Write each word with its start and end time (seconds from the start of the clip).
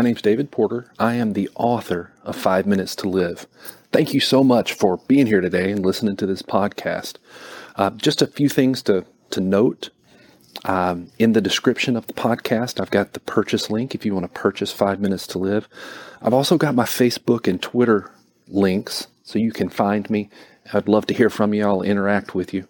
My 0.00 0.04
name's 0.04 0.22
David 0.22 0.50
Porter. 0.50 0.90
I 0.98 1.16
am 1.16 1.34
the 1.34 1.50
author 1.56 2.10
of 2.22 2.34
Five 2.34 2.64
Minutes 2.66 2.96
to 2.96 3.08
Live. 3.10 3.46
Thank 3.92 4.14
you 4.14 4.20
so 4.20 4.42
much 4.42 4.72
for 4.72 4.96
being 4.96 5.26
here 5.26 5.42
today 5.42 5.70
and 5.70 5.84
listening 5.84 6.16
to 6.16 6.24
this 6.24 6.40
podcast. 6.40 7.16
Uh, 7.76 7.90
just 7.90 8.22
a 8.22 8.26
few 8.26 8.48
things 8.48 8.80
to, 8.84 9.04
to 9.28 9.42
note. 9.42 9.90
Um, 10.64 11.12
in 11.18 11.34
the 11.34 11.42
description 11.42 11.98
of 11.98 12.06
the 12.06 12.14
podcast, 12.14 12.80
I've 12.80 12.90
got 12.90 13.12
the 13.12 13.20
purchase 13.20 13.68
link 13.68 13.94
if 13.94 14.06
you 14.06 14.14
want 14.14 14.24
to 14.24 14.40
purchase 14.40 14.72
Five 14.72 15.00
Minutes 15.00 15.26
to 15.26 15.38
Live. 15.38 15.68
I've 16.22 16.32
also 16.32 16.56
got 16.56 16.74
my 16.74 16.86
Facebook 16.86 17.46
and 17.46 17.60
Twitter 17.60 18.10
links 18.48 19.06
so 19.22 19.38
you 19.38 19.52
can 19.52 19.68
find 19.68 20.08
me. 20.08 20.30
I'd 20.72 20.88
love 20.88 21.04
to 21.08 21.14
hear 21.14 21.28
from 21.28 21.52
you. 21.52 21.66
I'll 21.66 21.82
interact 21.82 22.34
with 22.34 22.54
you. 22.54 22.66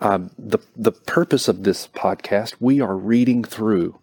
Um, 0.00 0.32
the 0.36 0.58
the 0.74 0.90
purpose 0.90 1.46
of 1.46 1.62
this 1.62 1.86
podcast, 1.86 2.56
we 2.58 2.80
are 2.80 2.96
reading 2.96 3.44
through 3.44 4.00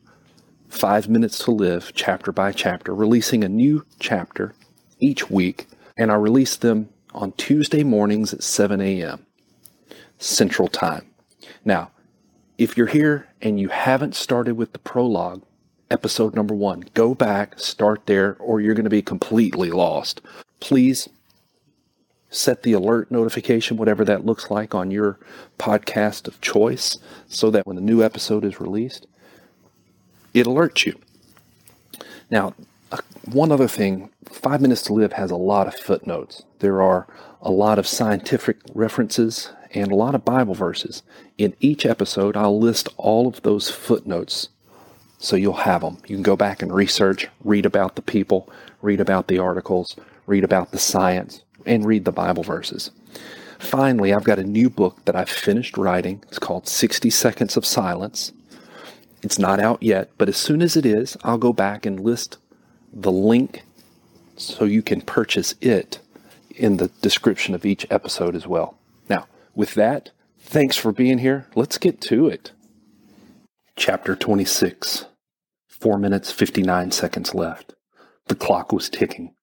Five 0.70 1.08
Minutes 1.08 1.40
to 1.46 1.52
Live, 1.52 1.94
chapter 1.96 2.32
by 2.32 2.52
chapter, 2.52 2.94
releasing 2.94 3.44
a 3.44 3.50
new 3.50 3.86
chapter 4.00 4.54
each 5.00 5.30
week, 5.30 5.68
and 5.98 6.12
I 6.12 6.16
release 6.16 6.56
them 6.56 6.90
on 7.14 7.32
Tuesday 7.34 7.84
mornings 7.84 8.34
at 8.34 8.44
7 8.44 8.82
a.m. 8.82 9.26
Central 10.18 10.68
Time. 10.68 11.06
Now, 11.64 11.92
if 12.58 12.78
you're 12.78 12.88
here 12.88 13.28
and 13.42 13.60
you 13.60 13.70
haven't 13.70 14.16
started 14.16 14.56
with 14.56 14.74
the 14.74 14.80
prologue, 14.80 15.44
episode 15.90 16.36
number 16.36 16.56
one, 16.56 16.84
go 16.94 17.14
back, 17.14 17.60
start 17.60 18.06
there, 18.06 18.36
or 18.40 18.60
you're 18.60 18.74
going 18.74 18.86
to 18.86 18.90
be 18.90 19.02
completely 19.02 19.72
lost. 19.72 20.20
Please 20.60 21.08
set 22.30 22.64
the 22.64 22.74
alert 22.74 23.12
notification, 23.12 23.78
whatever 23.78 24.04
that 24.04 24.26
looks 24.26 24.50
like, 24.50 24.76
on 24.76 24.92
your 24.92 25.20
podcast 25.58 26.28
of 26.28 26.42
choice 26.42 26.98
so 27.28 27.50
that 27.52 27.66
when 27.66 27.78
a 27.78 27.82
new 27.82 28.04
episode 28.04 28.44
is 28.44 28.60
released, 28.60 29.08
it 30.36 30.46
alerts 30.46 30.86
you. 30.86 31.00
Now, 32.30 32.54
one 33.24 33.52
other 33.52 33.68
thing 33.68 34.10
Five 34.30 34.62
Minutes 34.62 34.82
to 34.84 34.94
Live 34.94 35.14
has 35.14 35.32
a 35.32 35.38
lot 35.38 35.66
of 35.66 35.76
footnotes. 35.76 36.44
There 36.60 36.82
are 36.82 37.08
a 37.42 37.50
lot 37.50 37.80
of 37.80 37.88
scientific 37.88 38.58
references 38.74 39.52
and 39.74 39.92
a 39.92 39.96
lot 39.96 40.14
of 40.14 40.26
Bible 40.26 40.54
verses. 40.54 41.04
In 41.38 41.56
each 41.60 41.86
episode, 41.86 42.36
I'll 42.36 42.60
list 42.60 42.90
all 42.98 43.28
of 43.28 43.42
those 43.44 43.70
footnotes 43.70 44.50
so 45.18 45.36
you'll 45.36 45.54
have 45.54 45.82
them. 45.82 45.98
You 46.08 46.18
can 46.18 46.24
go 46.24 46.36
back 46.36 46.62
and 46.62 46.74
research, 46.74 47.28
read 47.44 47.66
about 47.66 47.96
the 47.96 48.02
people, 48.02 48.50
read 48.82 49.00
about 49.00 49.28
the 49.28 49.40
articles, 49.40 49.96
read 50.28 50.44
about 50.44 50.72
the 50.72 50.78
science, 50.78 51.42
and 51.66 51.86
read 51.86 52.06
the 52.06 52.12
Bible 52.12 52.44
verses. 52.44 52.92
Finally, 53.58 54.14
I've 54.14 54.26
got 54.26 54.40
a 54.40 54.44
new 54.44 54.70
book 54.70 55.04
that 55.06 55.16
I've 55.16 55.30
finished 55.30 55.78
writing. 55.78 56.24
It's 56.28 56.40
called 56.40 56.68
60 56.68 57.10
Seconds 57.10 57.56
of 57.56 57.66
Silence. 57.66 58.34
It's 59.26 59.40
not 59.40 59.60
out 59.60 59.82
yet, 59.82 60.12
but 60.20 60.30
as 60.30 60.38
soon 60.38 60.62
as 60.62 60.78
it 60.78 60.86
is, 60.86 61.18
I'll 61.24 61.40
go 61.40 61.52
back 61.52 61.84
and 61.84 62.00
list 62.00 62.38
the 62.94 63.12
link 63.12 63.64
so 64.38 64.66
you 64.66 64.84
can 64.84 65.02
purchase 65.02 65.56
it 65.62 65.98
in 66.52 66.78
the 66.78 66.90
description 67.02 67.56
of 67.56 67.66
each 67.66 67.88
episode 67.90 68.36
as 68.36 68.46
well. 68.46 68.78
Now, 69.10 69.26
with 69.56 69.74
that, 69.74 70.12
thanks 70.38 70.78
for 70.78 70.92
being 70.92 71.18
here. 71.18 71.48
Let's 71.56 71.80
get 71.80 72.02
to 72.02 72.28
it. 72.28 72.52
Chapter 73.76 74.16
26 74.16 75.06
4 75.70 75.98
minutes 75.98 76.32
59 76.32 76.92
seconds 76.92 77.34
left. 77.34 77.74
The 78.28 78.36
clock 78.36 78.72
was 78.72 78.92
ticking. 78.92 79.34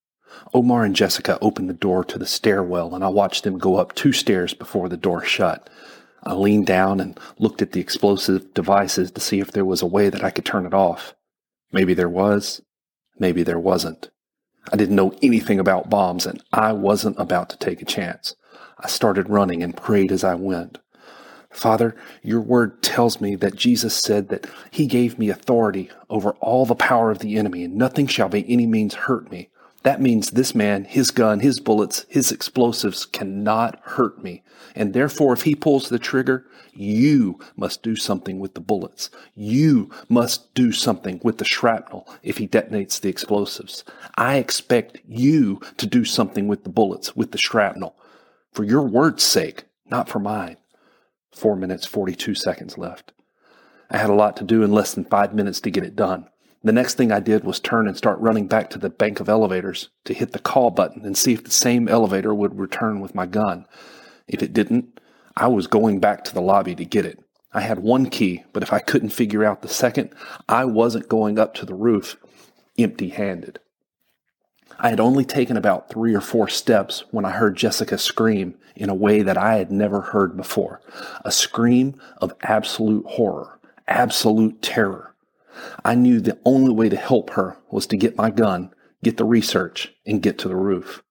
Omar 0.55 0.85
and 0.85 0.95
Jessica 0.95 1.39
opened 1.43 1.69
the 1.69 1.75
door 1.75 2.05
to 2.05 2.19
the 2.21 2.27
stairwell, 2.27 2.95
and 2.95 3.03
I 3.03 3.09
watched 3.09 3.43
them 3.43 3.59
go 3.59 3.79
up 3.79 3.97
two 3.97 4.13
stairs 4.13 4.55
before 4.55 4.89
the 4.89 4.97
door 4.97 5.25
shut. 5.25 5.69
I 6.25 6.35
leaned 6.35 6.67
down 6.67 7.01
and 7.01 7.19
looked 7.39 7.63
at 7.63 7.73
the 7.73 7.81
explosive 7.81 8.55
devices 8.55 9.11
to 9.11 9.21
see 9.21 9.41
if 9.41 9.53
there 9.53 9.65
was 9.65 9.83
a 9.83 9.87
way 9.87 10.09
that 10.09 10.23
I 10.23 10.31
could 10.31 10.45
turn 10.45 10.67
it 10.67 10.75
off. 10.75 11.15
Maybe 11.73 11.95
there 11.95 12.09
was, 12.09 12.63
maybe 13.19 13.43
there 13.43 13.59
wasn't. 13.59 14.11
I 14.73 14.77
didn't 14.77 14.97
know 14.97 15.17
anything 15.23 15.59
about 15.59 15.91
bombs, 15.91 16.27
and 16.27 16.43
I 16.53 16.73
wasn't 16.73 17.19
about 17.19 17.51
to 17.51 17.57
take 17.57 17.83
a 17.83 17.87
chance. 17.87 18.37
I 18.79 18.89
started 18.89 19.29
running 19.29 19.63
and 19.63 19.77
prayed 19.77 20.13
as 20.13 20.23
I 20.23 20.35
went. 20.35 20.79
Father, 21.51 21.95
your 22.23 22.41
word 22.41 22.83
tells 22.83 23.21
me 23.21 23.35
that 23.37 23.57
Jesus 23.57 23.95
said 23.95 24.29
that 24.29 24.47
he 24.71 24.87
gave 24.87 25.19
me 25.19 25.29
authority 25.29 25.91
over 26.09 26.31
all 26.41 26.65
the 26.65 26.75
power 26.75 27.11
of 27.11 27.19
the 27.19 27.37
enemy, 27.37 27.65
and 27.65 27.75
nothing 27.75 28.07
shall 28.07 28.29
by 28.29 28.41
any 28.49 28.67
means 28.67 28.95
hurt 28.95 29.31
me. 29.31 29.51
That 29.83 30.01
means 30.01 30.31
this 30.31 30.55
man, 30.55 30.85
his 30.85 31.11
gun, 31.11 31.41
his 31.41 31.59
bullets, 31.59 32.07
his 32.09 32.31
explosives 32.31 33.05
cannot 33.05 33.81
hurt 33.83 34.23
me. 34.23 34.43
And 34.77 34.93
therefore, 34.93 35.33
if 35.33 35.43
he 35.43 35.55
pulls 35.55 35.89
the 35.89 35.99
trigger, 35.99 36.47
you 36.73 37.41
must 37.57 37.83
do 37.83 37.97
something 37.97 38.39
with 38.39 38.55
the 38.55 38.61
bullets. 38.61 39.11
You 39.35 39.91
must 40.09 40.55
do 40.55 40.73
something 40.73 41.21
with 41.25 41.39
the 41.39 41.45
shrapnel 41.45 42.09
if 42.23 42.39
he 42.39 42.47
detonates 42.47 43.01
the 43.01 43.09
explosives. 43.09 43.85
I 44.17 44.37
expect 44.37 44.99
you 45.07 45.61
to 45.79 45.87
do 45.87 46.05
something 46.05 46.47
with 46.47 46.63
the 46.63 46.71
bullets, 46.71 47.17
with 47.17 47.33
the 47.33 47.39
shrapnel, 47.39 47.97
for 48.53 48.65
your 48.65 48.83
word's 48.83 49.25
sake, 49.25 49.65
not 49.87 50.09
for 50.09 50.21
mine. 50.21 50.57
Four 51.33 51.57
minutes, 51.57 51.87
42 51.87 52.35
seconds 52.35 52.79
left. 52.79 53.13
I 53.91 53.99
had 53.99 54.11
a 54.11 54.15
lot 54.15 54.37
to 54.37 54.45
do 54.45 54.63
in 54.63 54.73
less 54.73 54.95
than 54.95 55.05
five 55.05 55.35
minutes 55.35 55.61
to 55.61 55.71
get 55.71 55.85
it 55.85 55.97
done. 55.97 56.29
The 56.65 56.73
next 56.73 56.95
thing 56.95 57.11
I 57.11 57.19
did 57.19 57.45
was 57.45 57.59
turn 57.59 57.89
and 57.89 57.97
start 57.97 58.21
running 58.21 58.47
back 58.47 58.71
to 58.71 58.79
the 58.79 58.91
bank 58.91 59.19
of 59.19 59.29
elevators 59.29 59.89
to 60.05 60.15
hit 60.15 60.33
the 60.33 60.39
call 60.39 60.71
button 60.71 61.05
and 61.05 61.17
see 61.17 61.33
if 61.33 61.43
the 61.43 61.51
same 61.51 61.89
elevator 61.89 62.33
would 62.33 62.59
return 62.59 63.01
with 63.01 63.15
my 63.15 63.27
gun. 63.27 63.67
If 64.29 64.43
it 64.43 64.53
didn't, 64.53 65.01
I 65.37 65.49
was 65.49 65.67
going 65.67 65.99
back 65.99 66.23
to 66.25 66.35
the 66.35 66.41
lobby 66.41 66.75
to 66.77 66.85
get 66.85 67.05
it. 67.05 67.19
I 67.53 67.63
had 67.63 67.81
one 67.81 68.09
key, 68.09 68.45
but 68.53 68.63
if 68.63 68.73
I 68.73 68.79
couldn't 68.79 69.11
figure 69.11 69.45
out 69.45 69.63
the 69.63 69.69
second, 69.69 70.15
I 70.49 70.65
wasn't 70.65 71.09
going 71.09 71.39
up 71.39 71.55
to 71.55 71.67
the 71.67 71.75
roof 71.75 72.17
empty 72.79 73.09
handed. 73.09 73.59
I 74.79 74.89
had 74.89 75.01
only 75.01 75.25
taken 75.25 75.57
about 75.57 75.91
three 75.91 76.15
or 76.15 76.21
four 76.21 76.49
steps 76.49 77.05
when 77.11 77.25
I 77.25 77.31
heard 77.31 77.57
Jessica 77.57 77.99
scream 77.99 78.55
in 78.75 78.89
a 78.89 78.95
way 78.95 79.23
that 79.23 79.37
I 79.37 79.57
had 79.57 79.71
never 79.71 80.01
heard 80.01 80.37
before. 80.37 80.81
A 81.25 81.31
scream 81.33 82.01
of 82.19 82.35
absolute 82.43 83.05
horror, 83.07 83.61
absolute 83.87 84.63
terror. 84.63 85.12
I 85.85 85.95
knew 85.95 86.21
the 86.21 86.39
only 86.45 86.73
way 86.73 86.89
to 86.89 86.97
help 86.97 87.31
her 87.31 87.59
was 87.71 87.87
to 87.89 87.97
get 87.97 88.17
my 88.17 88.31
gun, 88.31 88.73
get 89.03 89.17
the 89.17 89.25
research, 89.25 89.95
and 90.07 90.23
get 90.23 90.39
to 90.39 90.49
the 90.49 90.57
roof. 90.57 91.03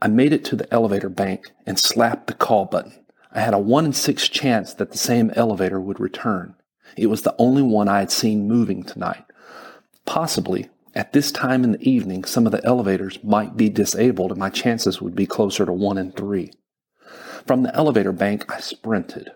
I 0.00 0.08
made 0.08 0.32
it 0.32 0.44
to 0.46 0.56
the 0.56 0.72
elevator 0.72 1.08
bank 1.08 1.52
and 1.66 1.78
slapped 1.78 2.26
the 2.26 2.34
call 2.34 2.64
button. 2.66 3.04
I 3.32 3.40
had 3.40 3.54
a 3.54 3.58
1 3.58 3.86
in 3.86 3.92
6 3.92 4.28
chance 4.28 4.74
that 4.74 4.92
the 4.92 4.98
same 4.98 5.32
elevator 5.34 5.80
would 5.80 5.98
return. 5.98 6.54
It 6.96 7.06
was 7.06 7.22
the 7.22 7.34
only 7.38 7.62
one 7.62 7.88
I 7.88 7.98
had 8.00 8.10
seen 8.10 8.48
moving 8.48 8.84
tonight. 8.84 9.24
Possibly, 10.06 10.68
at 10.94 11.12
this 11.12 11.32
time 11.32 11.64
in 11.64 11.72
the 11.72 11.88
evening, 11.88 12.24
some 12.24 12.46
of 12.46 12.52
the 12.52 12.64
elevators 12.64 13.18
might 13.24 13.56
be 13.56 13.68
disabled 13.68 14.30
and 14.30 14.38
my 14.38 14.50
chances 14.50 15.02
would 15.02 15.16
be 15.16 15.26
closer 15.26 15.66
to 15.66 15.72
1 15.72 15.98
in 15.98 16.12
3. 16.12 16.52
From 17.46 17.62
the 17.62 17.74
elevator 17.74 18.12
bank, 18.12 18.50
I 18.52 18.60
sprinted. 18.60 19.30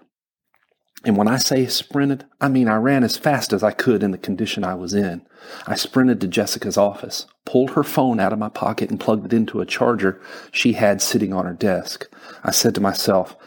And 1.08 1.16
when 1.16 1.26
I 1.26 1.38
say 1.38 1.66
sprinted, 1.66 2.26
I 2.38 2.48
mean 2.48 2.68
I 2.68 2.76
ran 2.76 3.02
as 3.02 3.16
fast 3.16 3.54
as 3.54 3.62
I 3.62 3.70
could 3.70 4.02
in 4.02 4.10
the 4.10 4.18
condition 4.18 4.62
I 4.62 4.74
was 4.74 4.92
in. 4.92 5.22
I 5.66 5.74
sprinted 5.74 6.20
to 6.20 6.28
Jessica's 6.28 6.76
office, 6.76 7.24
pulled 7.46 7.70
her 7.70 7.82
phone 7.82 8.20
out 8.20 8.34
of 8.34 8.38
my 8.38 8.50
pocket, 8.50 8.90
and 8.90 9.00
plugged 9.00 9.24
it 9.24 9.32
into 9.32 9.62
a 9.62 9.66
charger 9.66 10.20
she 10.52 10.74
had 10.74 11.00
sitting 11.00 11.32
on 11.32 11.46
her 11.46 11.54
desk. 11.54 12.14
I 12.44 12.50
said 12.50 12.74
to 12.74 12.82
myself, 12.82 13.38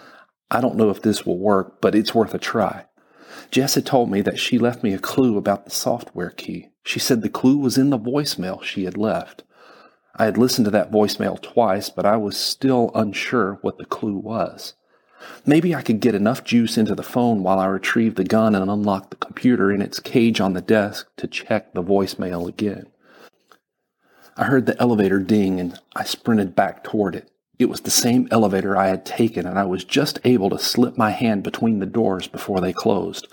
I 0.50 0.60
don't 0.60 0.76
know 0.76 0.90
if 0.90 1.04
this 1.04 1.24
will 1.24 1.38
work, 1.38 1.80
but 1.82 1.94
it's 1.94 2.16
worth 2.16 2.34
a 2.34 2.40
try. 2.40 2.86
Jess 3.52 3.76
had 3.76 3.86
told 3.86 4.10
me 4.10 4.22
that 4.22 4.40
she 4.40 4.58
left 4.58 4.82
me 4.82 4.96
a 4.96 4.98
clue 4.98 5.38
about 5.38 5.66
the 5.66 5.72
software 5.72 6.32
key. 6.32 6.70
She 6.84 6.98
said 6.98 7.22
the 7.22 7.30
clue 7.30 7.60
was 7.60 7.78
in 7.78 7.92
the 7.92 8.00
voicemail 8.00 8.64
she 8.64 8.86
had 8.86 8.98
left. 8.98 9.44
I 10.16 10.26
had 10.26 10.40
listened 10.40 10.66
to 10.66 10.72
that 10.72 10.92
voicemail 10.92 11.40
twice, 11.40 11.92
but 11.92 12.08
I 12.08 12.18
was 12.18 12.38
still 12.38 12.90
unsure 12.96 13.60
what 13.62 13.78
the 13.78 13.86
clue 13.86 14.18
was. 14.18 14.74
Maybe 15.46 15.74
I 15.76 15.82
could 15.82 16.00
get 16.00 16.16
enough 16.16 16.44
juice 16.44 16.78
into 16.78 16.96
the 16.96 17.04
phone 17.04 17.44
while 17.44 17.60
I 17.60 17.66
retrieved 17.66 18.18
the 18.18 18.24
gun 18.24 18.56
and 18.56 18.70
unlocked 18.70 19.12
the 19.12 19.18
computer 19.18 19.72
in 19.72 19.82
its 19.82 20.00
cage 20.00 20.40
on 20.40 20.54
the 20.54 20.62
desk 20.62 21.08
to 21.18 21.28
check 21.28 21.74
the 21.74 21.84
voicemail 21.84 22.48
again. 22.48 22.88
I 24.38 24.46
heard 24.46 24.66
the 24.66 24.80
elevator 24.82 25.20
ding 25.20 25.60
and 25.60 25.80
I 25.96 26.04
sprinted 26.04 26.56
back 26.56 26.84
toward 26.84 27.16
it. 27.16 27.30
It 27.62 27.70
was 27.70 27.82
the 27.82 27.92
same 27.92 28.28
elevator 28.32 28.76
I 28.76 28.88
had 28.88 29.06
taken, 29.06 29.46
and 29.46 29.60
I 29.60 29.66
was 29.66 29.84
just 29.84 30.18
able 30.24 30.50
to 30.50 30.58
slip 30.58 30.98
my 30.98 31.12
hand 31.12 31.44
between 31.44 31.78
the 31.78 31.86
doors 31.86 32.28
before 32.28 32.60
they 32.60 32.74
closed. 32.74 33.28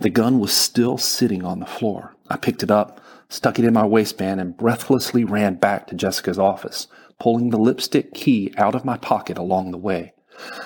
The 0.00 0.10
gun 0.10 0.40
was 0.40 0.52
still 0.52 0.98
sitting 0.98 1.44
on 1.44 1.60
the 1.60 1.66
floor. 1.66 2.16
I 2.28 2.38
picked 2.38 2.64
it 2.64 2.72
up, 2.72 3.00
stuck 3.28 3.56
it 3.56 3.64
in 3.64 3.74
my 3.74 3.86
waistband, 3.86 4.40
and 4.40 4.56
breathlessly 4.56 5.22
ran 5.22 5.54
back 5.54 5.86
to 5.86 5.94
Jessica's 5.94 6.40
office, 6.40 6.88
pulling 7.20 7.50
the 7.50 7.56
lipstick 7.56 8.14
key 8.14 8.52
out 8.56 8.74
of 8.74 8.84
my 8.84 8.96
pocket 8.96 9.38
along 9.38 9.70
the 9.70 9.78
way. 9.78 10.12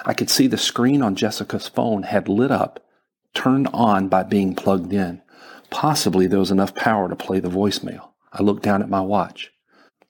I 0.04 0.14
could 0.14 0.30
see 0.30 0.46
the 0.46 0.58
screen 0.58 1.02
on 1.02 1.14
Jessica's 1.14 1.68
phone 1.68 2.04
had 2.04 2.28
lit 2.28 2.50
up, 2.50 2.84
turned 3.34 3.68
on 3.72 4.08
by 4.08 4.22
being 4.22 4.54
plugged 4.54 4.92
in. 4.92 5.22
Possibly 5.70 6.26
there 6.26 6.38
was 6.38 6.50
enough 6.50 6.74
power 6.74 7.08
to 7.08 7.16
play 7.16 7.40
the 7.40 7.48
voicemail. 7.48 8.10
I 8.32 8.42
looked 8.42 8.62
down 8.62 8.82
at 8.82 8.90
my 8.90 9.00
watch. 9.00 9.52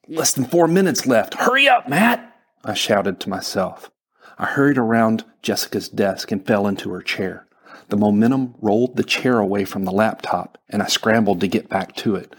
Less 0.07 0.33
than 0.33 0.45
four 0.45 0.67
minutes 0.67 1.05
left. 1.05 1.35
Hurry 1.35 1.69
up, 1.69 1.87
Matt! 1.87 2.35
I 2.65 2.73
shouted 2.73 3.19
to 3.21 3.29
myself. 3.29 3.89
I 4.37 4.45
hurried 4.45 4.77
around 4.77 5.23
Jessica's 5.41 5.87
desk 5.87 6.31
and 6.31 6.45
fell 6.45 6.67
into 6.67 6.91
her 6.91 7.01
chair. 7.01 7.47
The 7.89 7.97
momentum 7.97 8.55
rolled 8.61 8.95
the 8.95 9.03
chair 9.03 9.39
away 9.39 9.65
from 9.65 9.85
the 9.85 9.91
laptop, 9.91 10.57
and 10.69 10.81
I 10.81 10.87
scrambled 10.87 11.39
to 11.41 11.47
get 11.47 11.69
back 11.69 11.95
to 11.97 12.15
it. 12.15 12.35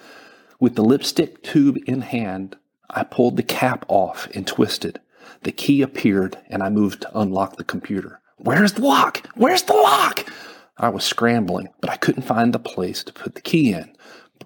With 0.59 0.75
the 0.75 0.85
lipstick 0.85 1.43
tube 1.43 1.79
in 1.87 2.03
hand, 2.03 2.57
I 2.91 3.05
pulled 3.05 3.37
the 3.37 3.43
cap 3.43 3.85
off 3.89 4.29
and 4.35 4.47
twisted. 4.47 5.01
The 5.43 5.53
key 5.53 5.83
appeared 5.83 6.39
and 6.49 6.63
I 6.63 6.69
moved 6.69 7.03
to 7.03 7.19
unlock 7.19 7.57
the 7.57 7.65
computer. 7.65 8.21
Where's 8.37 8.73
the 8.73 8.83
lock? 8.83 9.27
Where's 9.35 9.63
the 9.63 9.75
lock? 9.75 10.31
I 10.77 10.89
was 10.89 11.05
scrambling, 11.05 11.69
but 11.81 11.91
I 11.91 11.97
couldn't 11.97 12.25
find 12.25 12.53
the 12.53 12.59
place 12.59 13.05
to 13.05 13.13
put 13.13 13.35
the 13.35 13.41
key 13.41 13.73
in. 13.73 13.95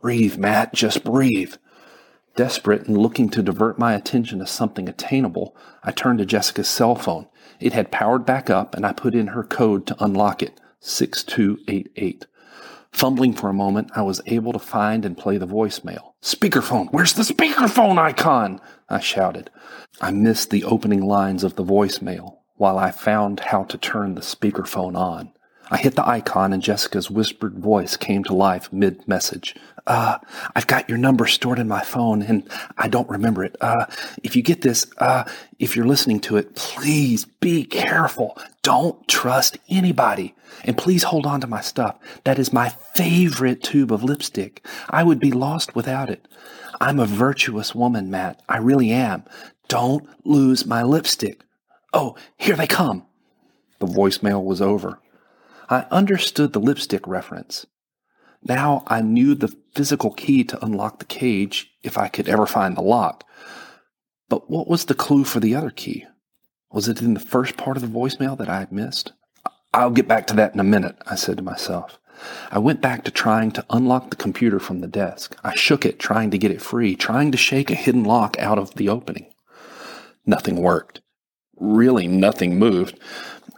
Breathe, 0.01 0.37
Matt, 0.37 0.75
just 0.75 1.05
breathe. 1.05 1.55
Desperate 2.37 2.87
and 2.87 2.97
looking 2.97 3.29
to 3.31 3.43
divert 3.43 3.79
my 3.79 3.95
attention 3.95 4.39
to 4.39 4.47
something 4.47 4.89
attainable, 4.89 5.57
I 5.83 5.91
turned 5.91 6.19
to 6.19 6.27
Jessica's 6.27 6.69
cell 6.69 6.95
phone. 6.95 7.27
It 7.59 7.73
had 7.73 7.91
powered 7.91 8.25
back 8.25 8.49
up, 8.49 8.77
and 8.77 8.87
I 8.87 8.93
put 8.93 9.15
in 9.15 9.29
her 9.29 9.43
code 9.43 9.87
to 9.87 10.05
unlock 10.05 10.43
it 10.43 10.61
6288. 10.81 12.27
Fumbling 12.93 13.35
for 13.35 13.49
a 13.49 13.55
moment, 13.55 13.91
I 13.95 14.03
was 14.03 14.21
able 14.27 14.53
to 14.53 14.59
find 14.59 15.05
and 15.05 15.17
play 15.17 15.37
the 15.37 15.47
voicemail. 15.47 16.15
Speakerphone! 16.23 16.89
Where's 16.91 17.13
the 17.13 17.23
speakerphone 17.23 17.99
icon? 17.99 18.61
I 18.89 19.01
shouted. 19.01 19.51
I 20.01 20.11
missed 20.11 20.51
the 20.51 20.65
opening 20.65 21.03
lines 21.03 21.45
of 21.45 21.57
the 21.57 21.65
voicemail 21.65 22.39
while 22.57 22.79
I 22.79 22.91
found 22.91 23.41
how 23.41 23.65
to 23.65 23.79
turn 23.79 24.15
the 24.15 24.21
speakerphone 24.21 24.97
on. 24.97 25.33
I 25.71 25.77
hit 25.77 25.97
the 25.97 26.09
icon 26.09 26.53
and 26.53 26.63
Jessica's 26.63 27.11
whispered 27.11 27.59
voice 27.59 27.97
came 27.97 28.25
to 28.25 28.35
life 28.35 28.73
mid 28.73 29.07
message. 29.07 29.55
Uh, 29.89 30.19
I've 30.55 30.67
got 30.67 30.89
your 30.89 30.99
number 30.99 31.27
stored 31.27 31.59
in 31.59 31.67
my 31.67 31.83
phone 31.83 32.21
and 32.21 32.49
I 32.77 32.89
don't 32.89 33.09
remember 33.09 33.43
it. 33.43 33.57
Uh, 33.61 33.87
if 34.23 34.37
you 34.37 34.43
get 34.43 34.61
this, 34.61 34.87
uh, 34.99 35.25
if 35.59 35.75
you're 35.75 35.87
listening 35.87 36.21
to 36.21 36.37
it, 36.37 36.55
please 36.55 37.25
be 37.25 37.65
careful. 37.65 38.39
Don't 38.63 39.09
trust 39.09 39.57
anybody. 39.71 40.35
And 40.65 40.77
please 40.77 41.05
hold 41.05 41.25
on 41.25 41.41
to 41.41 41.47
my 41.47 41.63
stuff. 41.63 41.99
That 42.25 42.39
is 42.39 42.53
my 42.53 42.69
favorite 42.69 43.63
tube 43.63 43.91
of 43.91 44.05
lipstick. 44.05 44.65
I 44.91 45.05
would 45.05 45.19
be 45.19 45.33
lost 45.33 45.75
without 45.75 46.11
it. 46.11 46.29
I'm 46.81 46.99
a 46.99 47.07
virtuous 47.07 47.75
woman, 47.75 48.11
Matt. 48.11 48.43
I 48.49 48.59
really 48.59 48.91
am. 48.91 49.25
Don't 49.69 50.07
lose 50.25 50.67
my 50.67 50.83
lipstick. 50.83 51.43
Oh, 51.95 52.15
here 52.37 52.57
they 52.57 52.67
come. 52.67 53.07
The 53.79 53.87
voicemail 53.87 54.45
was 54.45 54.61
over. 54.61 55.01
I 55.71 55.87
understood 55.91 56.53
the 56.53 56.61
lipstick 56.61 57.07
reference. 57.07 57.67
Now 58.43 58.85
I 58.87 59.01
knew 59.01 59.35
the 59.35 59.55
physical 59.75 60.13
key 60.13 60.45
to 60.45 60.65
unlock 60.65 60.99
the 60.99 61.05
cage 61.05 61.71
if 61.83 61.99
I 61.99 62.09
could 62.09 62.29
ever 62.29 62.47
find 62.47 62.77
the 62.77 62.83
lock. 62.83 63.25
But 64.29 64.51
what 64.51 64.69
was 64.69 64.85
the 64.85 64.95
clue 64.95 65.25
for 65.25 65.41
the 65.41 65.55
other 65.55 65.71
key? 65.71 66.05
Was 66.71 66.89
it 66.89 67.01
in 67.01 67.15
the 67.15 67.21
first 67.21 67.57
part 67.57 67.77
of 67.77 67.83
the 67.83 67.99
voicemail 67.99 68.37
that 68.39 68.49
I 68.49 68.59
had 68.59 68.73
missed? 68.73 69.13
I'll 69.73 69.91
get 69.91 70.09
back 70.09 70.27
to 70.29 70.35
that 70.35 70.55
in 70.55 70.61
a 70.61 70.65
minute, 70.65 70.97
I 71.07 71.15
said 71.15 71.37
to 71.39 71.43
myself. 71.43 71.99
I 72.51 72.59
went 72.59 72.81
back 72.81 73.05
to 73.05 73.11
trying 73.11 73.53
to 73.53 73.65
unlock 73.71 74.11
the 74.11 74.17
computer 74.17 74.59
from 74.59 74.81
the 74.81 74.89
desk. 74.89 75.37
I 75.45 75.55
shook 75.55 75.87
it, 75.87 75.99
trying 75.99 76.31
to 76.31 76.39
get 76.39 76.51
it 76.51 76.61
free, 76.61 76.97
trying 76.97 77.31
to 77.33 77.39
shake 77.39 77.71
a 77.71 77.75
hidden 77.75 78.05
lock 78.05 78.39
out 78.39 78.59
of 78.59 78.75
the 78.75 78.89
opening. 78.89 79.33
Nothing 80.27 80.57
worked. 80.57 81.01
Really, 81.57 82.07
nothing 82.07 82.59
moved. 82.59 82.99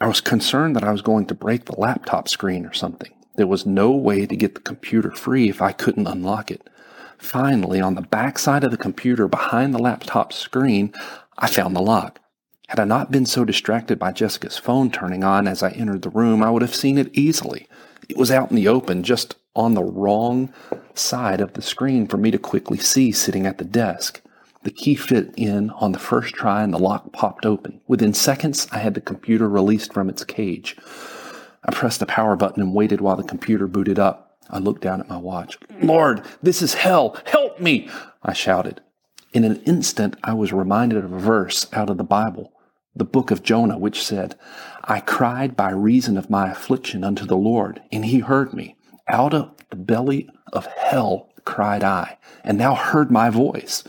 I 0.00 0.06
was 0.06 0.20
concerned 0.20 0.76
that 0.76 0.84
I 0.84 0.92
was 0.92 1.02
going 1.02 1.26
to 1.26 1.34
break 1.34 1.64
the 1.64 1.78
laptop 1.78 2.28
screen 2.28 2.66
or 2.66 2.72
something. 2.72 3.12
There 3.40 3.46
was 3.46 3.64
no 3.64 3.90
way 3.92 4.26
to 4.26 4.36
get 4.36 4.54
the 4.54 4.60
computer 4.60 5.10
free 5.12 5.48
if 5.48 5.62
I 5.62 5.72
couldn't 5.72 6.06
unlock 6.06 6.50
it. 6.50 6.68
Finally, 7.16 7.80
on 7.80 7.94
the 7.94 8.02
back 8.02 8.38
side 8.38 8.64
of 8.64 8.70
the 8.70 8.76
computer 8.76 9.28
behind 9.28 9.72
the 9.72 9.78
laptop 9.78 10.34
screen, 10.34 10.92
I 11.38 11.46
found 11.46 11.74
the 11.74 11.80
lock. 11.80 12.20
Had 12.68 12.78
I 12.78 12.84
not 12.84 13.10
been 13.10 13.24
so 13.24 13.46
distracted 13.46 13.98
by 13.98 14.12
Jessica's 14.12 14.58
phone 14.58 14.90
turning 14.90 15.24
on 15.24 15.48
as 15.48 15.62
I 15.62 15.70
entered 15.70 16.02
the 16.02 16.10
room, 16.10 16.42
I 16.42 16.50
would 16.50 16.60
have 16.60 16.74
seen 16.74 16.98
it 16.98 17.16
easily. 17.16 17.66
It 18.10 18.18
was 18.18 18.30
out 18.30 18.50
in 18.50 18.56
the 18.56 18.68
open, 18.68 19.04
just 19.04 19.36
on 19.56 19.72
the 19.72 19.84
wrong 19.84 20.52
side 20.92 21.40
of 21.40 21.54
the 21.54 21.62
screen 21.62 22.06
for 22.06 22.18
me 22.18 22.30
to 22.30 22.38
quickly 22.38 22.76
see 22.76 23.10
sitting 23.10 23.46
at 23.46 23.56
the 23.56 23.64
desk. 23.64 24.20
The 24.64 24.70
key 24.70 24.96
fit 24.96 25.32
in 25.38 25.70
on 25.70 25.92
the 25.92 25.98
first 25.98 26.34
try 26.34 26.62
and 26.62 26.74
the 26.74 26.78
lock 26.78 27.10
popped 27.14 27.46
open. 27.46 27.80
Within 27.88 28.12
seconds, 28.12 28.68
I 28.70 28.80
had 28.80 28.92
the 28.92 29.00
computer 29.00 29.48
released 29.48 29.94
from 29.94 30.10
its 30.10 30.24
cage. 30.24 30.76
I 31.64 31.72
pressed 31.72 32.00
the 32.00 32.06
power 32.06 32.36
button 32.36 32.62
and 32.62 32.74
waited 32.74 33.00
while 33.00 33.16
the 33.16 33.22
computer 33.22 33.66
booted 33.66 33.98
up. 33.98 34.38
I 34.48 34.58
looked 34.58 34.82
down 34.82 35.00
at 35.00 35.08
my 35.08 35.16
watch. 35.16 35.58
Lord, 35.82 36.22
this 36.42 36.62
is 36.62 36.74
hell! 36.74 37.16
Help 37.26 37.60
me! 37.60 37.88
I 38.22 38.32
shouted. 38.32 38.80
In 39.32 39.44
an 39.44 39.62
instant, 39.62 40.16
I 40.24 40.34
was 40.34 40.52
reminded 40.52 41.04
of 41.04 41.12
a 41.12 41.18
verse 41.18 41.66
out 41.72 41.90
of 41.90 41.98
the 41.98 42.04
Bible, 42.04 42.52
the 42.96 43.04
book 43.04 43.30
of 43.30 43.42
Jonah, 43.42 43.78
which 43.78 44.04
said, 44.04 44.36
I 44.84 45.00
cried 45.00 45.56
by 45.56 45.70
reason 45.70 46.16
of 46.16 46.30
my 46.30 46.50
affliction 46.50 47.04
unto 47.04 47.24
the 47.24 47.36
Lord, 47.36 47.80
and 47.92 48.04
he 48.04 48.18
heard 48.18 48.52
me. 48.52 48.76
Out 49.08 49.34
of 49.34 49.52
the 49.70 49.76
belly 49.76 50.28
of 50.52 50.66
hell 50.66 51.30
cried 51.44 51.84
I, 51.84 52.18
and 52.42 52.60
thou 52.60 52.74
heard 52.74 53.10
my 53.10 53.30
voice. 53.30 53.84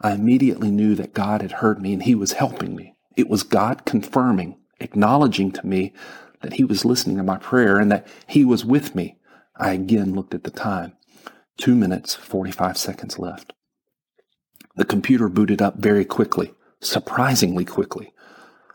I 0.00 0.12
immediately 0.12 0.70
knew 0.70 0.94
that 0.96 1.14
God 1.14 1.42
had 1.42 1.52
heard 1.52 1.80
me 1.80 1.92
and 1.92 2.02
He 2.02 2.14
was 2.14 2.32
helping 2.32 2.76
me. 2.76 2.94
It 3.16 3.28
was 3.28 3.42
God 3.42 3.84
confirming, 3.84 4.56
acknowledging 4.78 5.50
to 5.52 5.66
me 5.66 5.92
that 6.42 6.54
He 6.54 6.64
was 6.64 6.84
listening 6.84 7.16
to 7.16 7.22
my 7.22 7.38
prayer 7.38 7.78
and 7.78 7.90
that 7.90 8.06
He 8.26 8.44
was 8.44 8.64
with 8.64 8.94
me. 8.94 9.18
I 9.56 9.72
again 9.72 10.14
looked 10.14 10.34
at 10.34 10.44
the 10.44 10.50
time. 10.50 10.92
Two 11.56 11.74
minutes, 11.74 12.14
45 12.14 12.76
seconds 12.76 13.18
left. 13.18 13.52
The 14.76 14.84
computer 14.84 15.28
booted 15.28 15.62
up 15.62 15.78
very 15.78 16.04
quickly, 16.04 16.52
surprisingly 16.80 17.64
quickly. 17.64 18.12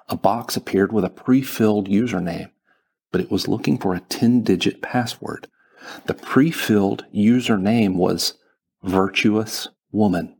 A 0.09 0.17
box 0.17 0.57
appeared 0.57 0.91
with 0.91 1.05
a 1.05 1.09
pre 1.09 1.41
filled 1.41 1.87
username, 1.87 2.49
but 3.11 3.21
it 3.21 3.29
was 3.29 3.47
looking 3.47 3.77
for 3.77 3.93
a 3.93 3.99
10 4.01 4.41
digit 4.41 4.81
password. 4.81 5.47
The 6.07 6.15
pre 6.15 6.49
filled 6.51 7.05
username 7.13 7.95
was 7.95 8.33
Virtuous 8.83 9.67
Woman. 9.91 10.35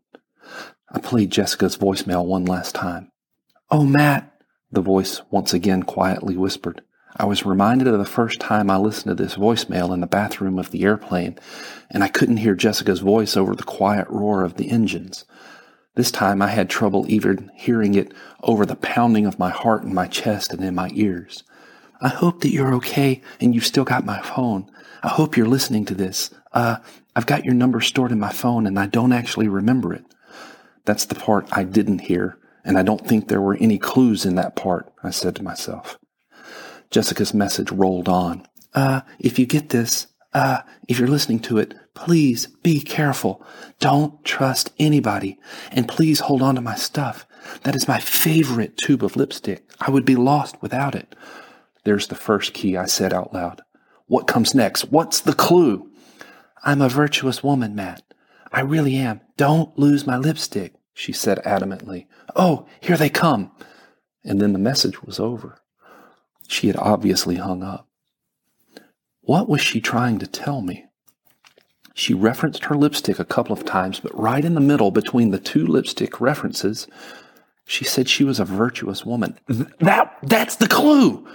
I 0.91 0.99
played 0.99 1.31
Jessica's 1.31 1.77
voicemail 1.77 2.25
one 2.25 2.45
last 2.45 2.75
time. 2.75 3.11
Oh, 3.69 3.85
Matt, 3.85 4.33
the 4.71 4.81
voice 4.81 5.21
once 5.29 5.53
again 5.53 5.83
quietly 5.83 6.35
whispered. 6.35 6.81
I 7.21 7.25
was 7.25 7.45
reminded 7.45 7.87
of 7.87 7.99
the 7.99 8.05
first 8.05 8.39
time 8.39 8.71
I 8.71 8.77
listened 8.77 9.15
to 9.15 9.23
this 9.23 9.35
voicemail 9.35 9.93
in 9.93 9.99
the 9.99 10.07
bathroom 10.07 10.57
of 10.57 10.71
the 10.71 10.81
airplane, 10.81 11.37
and 11.91 12.03
I 12.03 12.07
couldn't 12.07 12.37
hear 12.37 12.55
Jessica's 12.55 13.01
voice 13.01 13.37
over 13.37 13.55
the 13.55 13.61
quiet 13.61 14.07
roar 14.09 14.43
of 14.43 14.55
the 14.55 14.71
engines. 14.71 15.23
This 15.93 16.09
time 16.09 16.41
I 16.41 16.47
had 16.47 16.67
trouble 16.67 17.05
even 17.07 17.51
hearing 17.53 17.93
it 17.93 18.11
over 18.41 18.65
the 18.65 18.75
pounding 18.75 19.27
of 19.27 19.37
my 19.37 19.51
heart 19.51 19.83
in 19.83 19.93
my 19.93 20.07
chest 20.07 20.51
and 20.51 20.63
in 20.63 20.73
my 20.73 20.89
ears. 20.95 21.43
I 22.01 22.07
hope 22.07 22.41
that 22.41 22.49
you're 22.49 22.73
okay 22.73 23.21
and 23.39 23.53
you've 23.53 23.67
still 23.67 23.83
got 23.83 24.03
my 24.03 24.19
phone. 24.23 24.71
I 25.03 25.09
hope 25.09 25.37
you're 25.37 25.45
listening 25.45 25.85
to 25.85 25.93
this. 25.93 26.31
Uh, 26.53 26.77
I've 27.15 27.27
got 27.27 27.45
your 27.45 27.53
number 27.53 27.81
stored 27.81 28.11
in 28.11 28.19
my 28.19 28.31
phone 28.31 28.65
and 28.65 28.79
I 28.79 28.87
don't 28.87 29.13
actually 29.13 29.47
remember 29.47 29.93
it. 29.93 30.05
That's 30.85 31.05
the 31.05 31.13
part 31.13 31.47
I 31.51 31.65
didn't 31.65 31.99
hear, 31.99 32.39
and 32.65 32.79
I 32.79 32.81
don't 32.81 33.07
think 33.07 33.27
there 33.27 33.41
were 33.41 33.57
any 33.57 33.77
clues 33.77 34.25
in 34.25 34.33
that 34.37 34.55
part, 34.55 34.91
I 35.03 35.11
said 35.11 35.35
to 35.35 35.43
myself. 35.43 35.99
Jessica's 36.91 37.33
message 37.33 37.71
rolled 37.71 38.09
on. 38.09 38.45
Uh, 38.73 39.01
if 39.19 39.39
you 39.39 39.45
get 39.45 39.69
this, 39.69 40.07
uh, 40.33 40.61
if 40.87 40.99
you're 40.99 41.07
listening 41.07 41.39
to 41.39 41.57
it, 41.57 41.73
please 41.93 42.47
be 42.63 42.81
careful. 42.81 43.45
Don't 43.79 44.23
trust 44.23 44.71
anybody. 44.77 45.39
And 45.71 45.87
please 45.87 46.21
hold 46.21 46.41
on 46.41 46.55
to 46.55 46.61
my 46.61 46.75
stuff. 46.75 47.25
That 47.63 47.75
is 47.75 47.87
my 47.87 47.99
favorite 47.99 48.77
tube 48.77 49.03
of 49.03 49.15
lipstick. 49.15 49.69
I 49.79 49.89
would 49.89 50.05
be 50.05 50.15
lost 50.15 50.61
without 50.61 50.95
it. 50.95 51.15
There's 51.83 52.07
the 52.07 52.15
first 52.15 52.53
key 52.53 52.77
I 52.77 52.85
said 52.85 53.13
out 53.13 53.33
loud. 53.33 53.61
What 54.07 54.27
comes 54.27 54.53
next? 54.53 54.91
What's 54.91 55.21
the 55.21 55.33
clue? 55.33 55.89
I'm 56.63 56.81
a 56.81 56.89
virtuous 56.89 57.43
woman, 57.43 57.73
Matt. 57.73 58.03
I 58.51 58.61
really 58.61 58.95
am. 58.95 59.21
Don't 59.37 59.77
lose 59.79 60.05
my 60.05 60.17
lipstick, 60.17 60.75
she 60.93 61.13
said 61.13 61.39
adamantly. 61.45 62.07
Oh, 62.35 62.67
here 62.81 62.97
they 62.97 63.09
come. 63.09 63.51
And 64.23 64.39
then 64.39 64.53
the 64.53 64.59
message 64.59 65.01
was 65.01 65.19
over. 65.19 65.60
She 66.51 66.67
had 66.67 66.75
obviously 66.75 67.35
hung 67.35 67.63
up. 67.63 67.87
What 69.21 69.47
was 69.47 69.61
she 69.61 69.79
trying 69.79 70.19
to 70.19 70.27
tell 70.27 70.61
me? 70.61 70.85
She 71.93 72.13
referenced 72.13 72.65
her 72.65 72.75
lipstick 72.75 73.19
a 73.19 73.25
couple 73.25 73.53
of 73.53 73.63
times, 73.63 74.01
but 74.01 74.17
right 74.19 74.43
in 74.43 74.53
the 74.53 74.59
middle 74.59 74.91
between 74.91 75.31
the 75.31 75.39
two 75.39 75.65
lipstick 75.65 76.19
references, 76.19 76.87
she 77.65 77.85
said 77.85 78.09
she 78.09 78.25
was 78.25 78.37
a 78.37 78.45
virtuous 78.45 79.05
woman. 79.05 79.39
That, 79.79 80.17
that's 80.23 80.57
the 80.57 80.67
clue! 80.67 81.25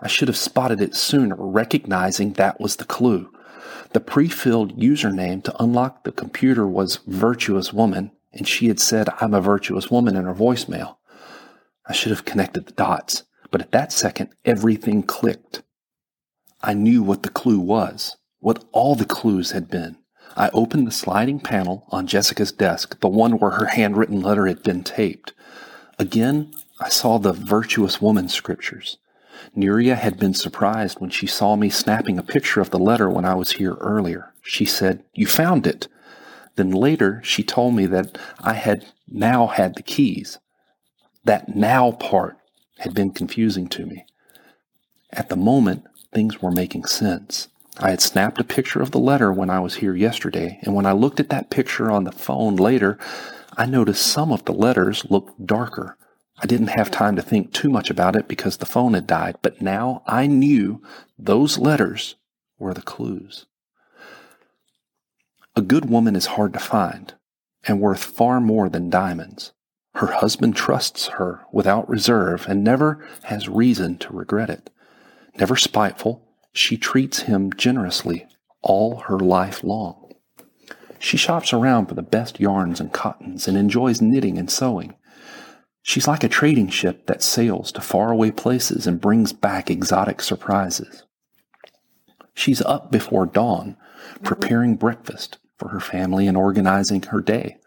I 0.00 0.08
should 0.08 0.26
have 0.26 0.36
spotted 0.36 0.80
it 0.80 0.96
sooner, 0.96 1.36
recognizing 1.38 2.32
that 2.32 2.60
was 2.60 2.76
the 2.76 2.84
clue. 2.84 3.30
The 3.92 4.00
pre 4.00 4.28
filled 4.28 4.76
username 4.76 5.44
to 5.44 5.62
unlock 5.62 6.02
the 6.02 6.10
computer 6.12 6.66
was 6.66 6.96
Virtuous 7.06 7.72
Woman, 7.72 8.10
and 8.32 8.48
she 8.48 8.66
had 8.66 8.80
said, 8.80 9.08
I'm 9.20 9.34
a 9.34 9.40
virtuous 9.40 9.88
woman 9.88 10.16
in 10.16 10.24
her 10.24 10.34
voicemail. 10.34 10.96
I 11.86 11.92
should 11.92 12.10
have 12.10 12.24
connected 12.24 12.66
the 12.66 12.72
dots, 12.72 13.22
but 13.50 13.60
at 13.60 13.72
that 13.72 13.92
second, 13.92 14.30
everything 14.44 15.02
clicked. 15.02 15.62
I 16.62 16.74
knew 16.74 17.02
what 17.02 17.22
the 17.22 17.28
clue 17.28 17.60
was, 17.60 18.16
what 18.40 18.64
all 18.72 18.94
the 18.94 19.04
clues 19.04 19.52
had 19.52 19.70
been. 19.70 19.96
I 20.36 20.50
opened 20.50 20.86
the 20.86 20.92
sliding 20.92 21.40
panel 21.40 21.86
on 21.90 22.06
Jessica's 22.06 22.52
desk, 22.52 23.00
the 23.00 23.08
one 23.08 23.38
where 23.38 23.52
her 23.52 23.66
handwritten 23.66 24.20
letter 24.20 24.46
had 24.46 24.62
been 24.62 24.84
taped. 24.84 25.32
Again, 25.98 26.52
I 26.80 26.88
saw 26.88 27.18
the 27.18 27.32
virtuous 27.32 28.00
woman 28.00 28.28
scriptures. 28.28 28.98
Nuria 29.56 29.96
had 29.96 30.18
been 30.18 30.34
surprised 30.34 31.00
when 31.00 31.10
she 31.10 31.26
saw 31.26 31.56
me 31.56 31.70
snapping 31.70 32.18
a 32.18 32.22
picture 32.22 32.60
of 32.60 32.70
the 32.70 32.78
letter 32.78 33.08
when 33.08 33.24
I 33.24 33.34
was 33.34 33.52
here 33.52 33.74
earlier. 33.74 34.32
She 34.42 34.64
said, 34.64 35.04
You 35.14 35.26
found 35.26 35.66
it. 35.66 35.88
Then 36.56 36.70
later, 36.70 37.20
she 37.24 37.42
told 37.42 37.74
me 37.74 37.86
that 37.86 38.18
I 38.40 38.54
had 38.54 38.86
now 39.08 39.46
had 39.46 39.76
the 39.76 39.82
keys. 39.82 40.38
That 41.24 41.54
now 41.54 41.92
part 41.92 42.37
had 42.78 42.94
been 42.94 43.10
confusing 43.10 43.68
to 43.68 43.86
me. 43.86 44.04
At 45.10 45.28
the 45.28 45.36
moment, 45.36 45.84
things 46.12 46.40
were 46.42 46.50
making 46.50 46.84
sense. 46.84 47.48
I 47.78 47.90
had 47.90 48.00
snapped 48.00 48.40
a 48.40 48.44
picture 48.44 48.82
of 48.82 48.90
the 48.90 48.98
letter 48.98 49.32
when 49.32 49.50
I 49.50 49.60
was 49.60 49.76
here 49.76 49.94
yesterday, 49.94 50.58
and 50.62 50.74
when 50.74 50.86
I 50.86 50.92
looked 50.92 51.20
at 51.20 51.30
that 51.30 51.50
picture 51.50 51.90
on 51.90 52.04
the 52.04 52.12
phone 52.12 52.56
later, 52.56 52.98
I 53.56 53.66
noticed 53.66 54.06
some 54.06 54.32
of 54.32 54.44
the 54.44 54.52
letters 54.52 55.04
looked 55.10 55.46
darker. 55.46 55.96
I 56.40 56.46
didn't 56.46 56.68
have 56.68 56.90
time 56.90 57.16
to 57.16 57.22
think 57.22 57.52
too 57.52 57.68
much 57.68 57.90
about 57.90 58.16
it 58.16 58.28
because 58.28 58.56
the 58.56 58.66
phone 58.66 58.94
had 58.94 59.06
died, 59.06 59.36
but 59.42 59.60
now 59.60 60.02
I 60.06 60.26
knew 60.26 60.82
those 61.18 61.58
letters 61.58 62.16
were 62.58 62.74
the 62.74 62.82
clues. 62.82 63.46
A 65.56 65.62
good 65.62 65.90
woman 65.90 66.14
is 66.14 66.26
hard 66.26 66.52
to 66.52 66.60
find 66.60 67.14
and 67.66 67.80
worth 67.80 68.04
far 68.04 68.40
more 68.40 68.68
than 68.68 68.90
diamonds. 68.90 69.52
Her 69.98 70.12
husband 70.12 70.54
trusts 70.54 71.08
her 71.08 71.40
without 71.50 71.88
reserve 71.88 72.46
and 72.48 72.62
never 72.62 73.04
has 73.24 73.48
reason 73.48 73.98
to 73.98 74.12
regret 74.12 74.48
it. 74.48 74.70
Never 75.40 75.56
spiteful, 75.56 76.22
she 76.52 76.76
treats 76.76 77.22
him 77.22 77.52
generously 77.54 78.24
all 78.62 78.98
her 79.08 79.18
life 79.18 79.64
long. 79.64 80.12
She 81.00 81.16
shops 81.16 81.52
around 81.52 81.86
for 81.86 81.94
the 81.94 82.02
best 82.02 82.38
yarns 82.38 82.78
and 82.78 82.92
cottons 82.92 83.48
and 83.48 83.56
enjoys 83.56 84.00
knitting 84.00 84.38
and 84.38 84.48
sewing. 84.48 84.94
She's 85.82 86.06
like 86.06 86.22
a 86.22 86.28
trading 86.28 86.68
ship 86.68 87.06
that 87.06 87.20
sails 87.20 87.72
to 87.72 87.80
faraway 87.80 88.30
places 88.30 88.86
and 88.86 89.00
brings 89.00 89.32
back 89.32 89.68
exotic 89.68 90.22
surprises. 90.22 91.02
She's 92.34 92.62
up 92.62 92.92
before 92.92 93.26
dawn, 93.26 93.76
preparing 94.22 94.76
breakfast 94.76 95.38
for 95.56 95.70
her 95.70 95.80
family 95.80 96.28
and 96.28 96.36
organizing 96.36 97.02
her 97.02 97.20
day. 97.20 97.57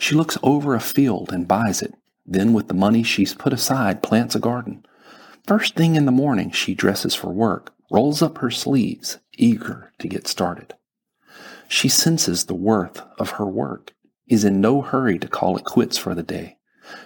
She 0.00 0.14
looks 0.14 0.38
over 0.42 0.74
a 0.74 0.80
field 0.80 1.30
and 1.30 1.46
buys 1.46 1.82
it. 1.82 1.94
Then, 2.24 2.54
with 2.54 2.68
the 2.68 2.74
money 2.74 3.02
she's 3.02 3.34
put 3.34 3.52
aside, 3.52 4.02
plants 4.02 4.34
a 4.34 4.40
garden. 4.40 4.86
First 5.46 5.74
thing 5.74 5.94
in 5.94 6.06
the 6.06 6.10
morning, 6.10 6.50
she 6.52 6.74
dresses 6.74 7.14
for 7.14 7.30
work, 7.30 7.74
rolls 7.90 8.22
up 8.22 8.38
her 8.38 8.50
sleeves, 8.50 9.18
eager 9.36 9.92
to 9.98 10.08
get 10.08 10.26
started. 10.26 10.72
She 11.68 11.90
senses 11.90 12.46
the 12.46 12.54
worth 12.54 13.02
of 13.18 13.32
her 13.32 13.44
work, 13.46 13.92
is 14.26 14.42
in 14.42 14.62
no 14.62 14.80
hurry 14.80 15.18
to 15.18 15.28
call 15.28 15.58
it 15.58 15.64
quits 15.64 15.98
for 15.98 16.14
the 16.14 16.22
day. 16.22 16.56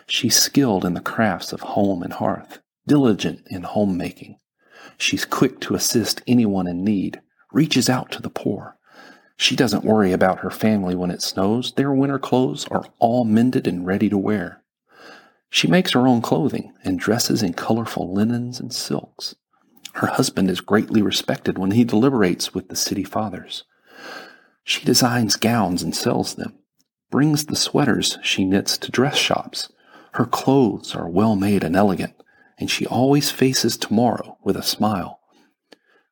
She's 0.07 0.37
skilled 0.37 0.85
in 0.85 0.95
the 0.95 1.01
crafts 1.01 1.53
of 1.53 1.63
home 1.63 2.01
and 2.01 2.13
hearth, 2.13 2.61
diligent 2.87 3.45
in 3.51 3.65
homemaking. 3.65 4.39
She's 4.97 5.25
quick 5.25 5.59
to 5.63 5.75
assist 5.75 6.23
anyone 6.29 6.69
in 6.69 6.85
need, 6.85 7.21
reaches 7.53 7.89
out 7.89 8.13
to 8.13 8.23
the 8.23 8.31
poor, 8.31 8.77
she 9.37 9.57
doesn't 9.57 9.85
worry 9.85 10.13
about 10.13 10.41
her 10.41 10.51
family 10.51 10.95
when 10.95 11.11
it 11.11 11.23
snows. 11.23 11.73
Their 11.73 11.93
winter 11.93 12.19
clothes 12.19 12.67
are 12.71 12.85
all 12.99 13.25
mended 13.25 13.67
and 13.67 13.87
ready 13.87 14.09
to 14.09 14.19
wear. 14.19 14.63
She 15.51 15.69
makes 15.69 15.93
her 15.93 16.07
own 16.07 16.23
clothing 16.23 16.73
and 16.85 16.99
dresses 16.99 17.43
in 17.43 17.55
colorful 17.55 18.13
linens 18.13 18.59
and 18.59 18.73
silks. 18.73 19.35
Her 19.95 20.09
husband 20.09 20.51
is 20.51 20.61
greatly 20.61 21.03
respected 21.03 21.59
when 21.59 21.73
he 21.73 21.85
deliberates 21.85 22.55
with 22.55 22.69
the 22.69 22.77
city 22.77 23.05
fathers. 23.05 23.65
She 24.65 24.85
designs 24.85 25.37
gowns 25.37 25.83
and 25.83 25.95
sells 25.95 26.35
them, 26.35 26.59
brings 27.11 27.45
the 27.45 27.55
sweaters 27.55 28.19
she 28.23 28.45
knits 28.45 28.79
to 28.79 28.91
dress 28.91 29.17
shops. 29.17 29.71
Her 30.15 30.25
clothes 30.25 30.95
are 30.95 31.09
well 31.09 31.37
made 31.37 31.63
and 31.63 31.77
elegant, 31.77 32.15
and 32.59 32.71
she 32.71 32.87
always 32.87 33.31
faces 33.31 33.77
tomorrow 33.77 34.39
with 34.43 34.57
a 34.57 34.63
smile. 34.63 35.21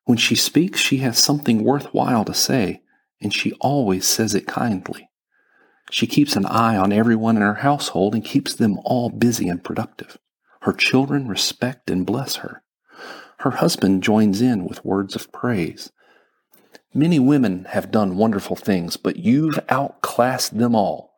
When 0.05 0.17
she 0.17 0.35
speaks, 0.35 0.79
she 0.79 0.97
has 0.97 1.17
something 1.17 1.63
worthwhile 1.63 2.25
to 2.25 2.33
say, 2.33 2.82
and 3.23 3.33
she 3.33 3.53
always 3.53 4.05
says 4.05 4.35
it 4.35 4.45
kindly. 4.45 5.09
She 5.89 6.07
keeps 6.07 6.35
an 6.35 6.45
eye 6.45 6.75
on 6.75 6.91
everyone 6.91 7.35
in 7.35 7.41
her 7.41 7.55
household 7.55 8.13
and 8.13 8.23
keeps 8.23 8.53
them 8.53 8.79
all 8.83 9.09
busy 9.09 9.47
and 9.47 9.63
productive. 9.63 10.17
Her 10.61 10.73
children 10.73 11.27
respect 11.27 11.89
and 11.89 12.05
bless 12.05 12.37
her. 12.37 12.63
Her 13.39 13.51
husband 13.51 14.03
joins 14.03 14.41
in 14.41 14.65
with 14.65 14.85
words 14.85 15.15
of 15.15 15.31
praise. 15.31 15.91
Many 16.93 17.19
women 17.19 17.65
have 17.69 17.91
done 17.91 18.17
wonderful 18.17 18.55
things, 18.55 18.97
but 18.97 19.17
you've 19.17 19.59
outclassed 19.69 20.57
them 20.57 20.75
all. 20.75 21.13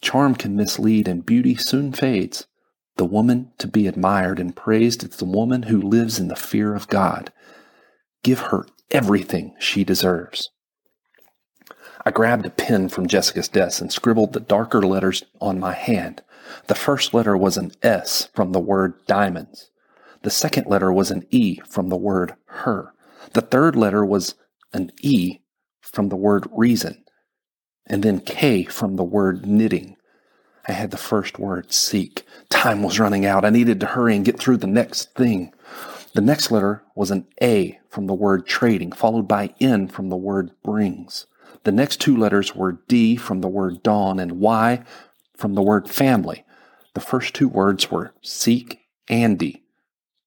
Charm 0.00 0.34
can 0.34 0.56
mislead 0.56 1.08
and 1.08 1.26
beauty 1.26 1.56
soon 1.56 1.92
fades. 1.92 2.46
The 2.96 3.04
woman 3.04 3.52
to 3.58 3.68
be 3.68 3.86
admired 3.86 4.38
and 4.38 4.56
praised 4.56 5.04
is 5.04 5.16
the 5.16 5.24
woman 5.24 5.64
who 5.64 5.80
lives 5.80 6.18
in 6.18 6.28
the 6.28 6.36
fear 6.36 6.74
of 6.74 6.88
God. 6.88 7.32
Give 8.22 8.38
her 8.38 8.66
everything 8.90 9.54
she 9.58 9.84
deserves. 9.84 10.50
I 12.06 12.12
grabbed 12.12 12.46
a 12.46 12.50
pen 12.50 12.88
from 12.88 13.08
Jessica's 13.08 13.48
desk 13.48 13.80
and 13.80 13.92
scribbled 13.92 14.32
the 14.32 14.38
darker 14.38 14.80
letters 14.80 15.24
on 15.40 15.58
my 15.58 15.72
hand. 15.72 16.22
The 16.68 16.76
first 16.76 17.12
letter 17.12 17.36
was 17.36 17.56
an 17.56 17.72
S 17.82 18.28
from 18.32 18.52
the 18.52 18.60
word 18.60 18.94
diamonds. 19.08 19.72
The 20.22 20.30
second 20.30 20.68
letter 20.68 20.92
was 20.92 21.10
an 21.10 21.26
E 21.30 21.58
from 21.68 21.88
the 21.88 21.96
word 21.96 22.36
her. 22.44 22.92
The 23.32 23.40
third 23.40 23.74
letter 23.74 24.06
was 24.06 24.36
an 24.72 24.92
E 25.02 25.40
from 25.80 26.08
the 26.08 26.14
word 26.14 26.46
reason. 26.52 27.04
And 27.86 28.04
then 28.04 28.20
K 28.20 28.62
from 28.62 28.94
the 28.94 29.02
word 29.02 29.44
knitting. 29.44 29.96
I 30.68 30.72
had 30.72 30.92
the 30.92 30.96
first 30.96 31.40
word 31.40 31.72
seek. 31.72 32.24
Time 32.50 32.84
was 32.84 33.00
running 33.00 33.26
out. 33.26 33.44
I 33.44 33.50
needed 33.50 33.80
to 33.80 33.86
hurry 33.86 34.14
and 34.14 34.24
get 34.24 34.38
through 34.38 34.58
the 34.58 34.68
next 34.68 35.12
thing. 35.14 35.52
The 36.14 36.20
next 36.20 36.52
letter 36.52 36.84
was 36.94 37.10
an 37.10 37.26
A 37.42 37.80
from 37.90 38.06
the 38.06 38.14
word 38.14 38.46
trading, 38.46 38.92
followed 38.92 39.26
by 39.26 39.54
N 39.58 39.88
from 39.88 40.08
the 40.08 40.16
word 40.16 40.52
brings. 40.62 41.26
The 41.64 41.72
next 41.72 42.00
two 42.00 42.16
letters 42.16 42.54
were 42.54 42.80
D 42.88 43.16
from 43.16 43.40
the 43.40 43.48
word 43.48 43.82
dawn 43.82 44.18
and 44.18 44.32
Y 44.32 44.84
from 45.36 45.54
the 45.54 45.62
word 45.62 45.88
family. 45.88 46.44
The 46.94 47.00
first 47.00 47.34
two 47.34 47.48
words 47.48 47.90
were 47.90 48.14
seek 48.22 48.80
Andy. 49.08 49.64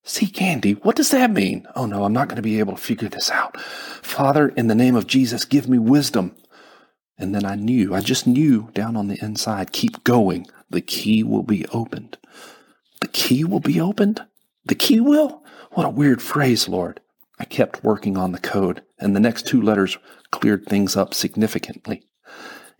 Seek 0.03 0.41
Andy? 0.41 0.73
What 0.73 0.95
does 0.95 1.11
that 1.11 1.31
mean? 1.31 1.67
Oh 1.75 1.85
no, 1.85 2.03
I'm 2.03 2.13
not 2.13 2.27
going 2.27 2.37
to 2.37 2.41
be 2.41 2.59
able 2.59 2.75
to 2.75 2.81
figure 2.81 3.09
this 3.09 3.29
out. 3.29 3.59
Father, 3.59 4.49
in 4.49 4.67
the 4.67 4.75
name 4.75 4.95
of 4.95 5.07
Jesus, 5.07 5.45
give 5.45 5.67
me 5.67 5.77
wisdom. 5.77 6.35
And 7.17 7.35
then 7.35 7.45
I 7.45 7.55
knew, 7.55 7.93
I 7.93 7.99
just 7.99 8.25
knew 8.25 8.69
down 8.73 8.95
on 8.95 9.07
the 9.07 9.19
inside, 9.21 9.73
keep 9.73 10.03
going. 10.03 10.47
The 10.69 10.81
key 10.81 11.23
will 11.23 11.43
be 11.43 11.65
opened. 11.67 12.17
The 13.01 13.07
key 13.07 13.43
will 13.43 13.59
be 13.59 13.79
opened? 13.79 14.25
The 14.65 14.75
key 14.75 14.99
will? 14.99 15.43
What 15.71 15.85
a 15.85 15.89
weird 15.89 16.21
phrase, 16.21 16.69
Lord. 16.69 17.01
I 17.39 17.45
kept 17.45 17.83
working 17.83 18.17
on 18.17 18.31
the 18.31 18.39
code, 18.39 18.83
and 18.99 19.15
the 19.15 19.19
next 19.19 19.47
two 19.47 19.61
letters 19.61 19.97
cleared 20.31 20.65
things 20.65 20.95
up 20.95 21.13
significantly. 21.13 22.03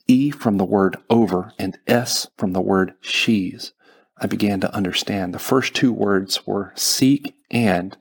E 0.08 0.32
from 0.32 0.58
the 0.58 0.66
word 0.66 0.98
over 1.10 1.54
and 1.60 1.78
S 1.88 2.28
from 2.38 2.54
the 2.54 2.62
word 2.62 2.94
she's. 3.02 3.74
I 4.18 4.28
began 4.28 4.60
to 4.62 4.76
understand. 4.76 5.34
The 5.34 5.40
first 5.40 5.74
two 5.74 5.94
words 5.94 6.46
were 6.46 6.74
seek 6.76 7.36
and, 7.52 7.96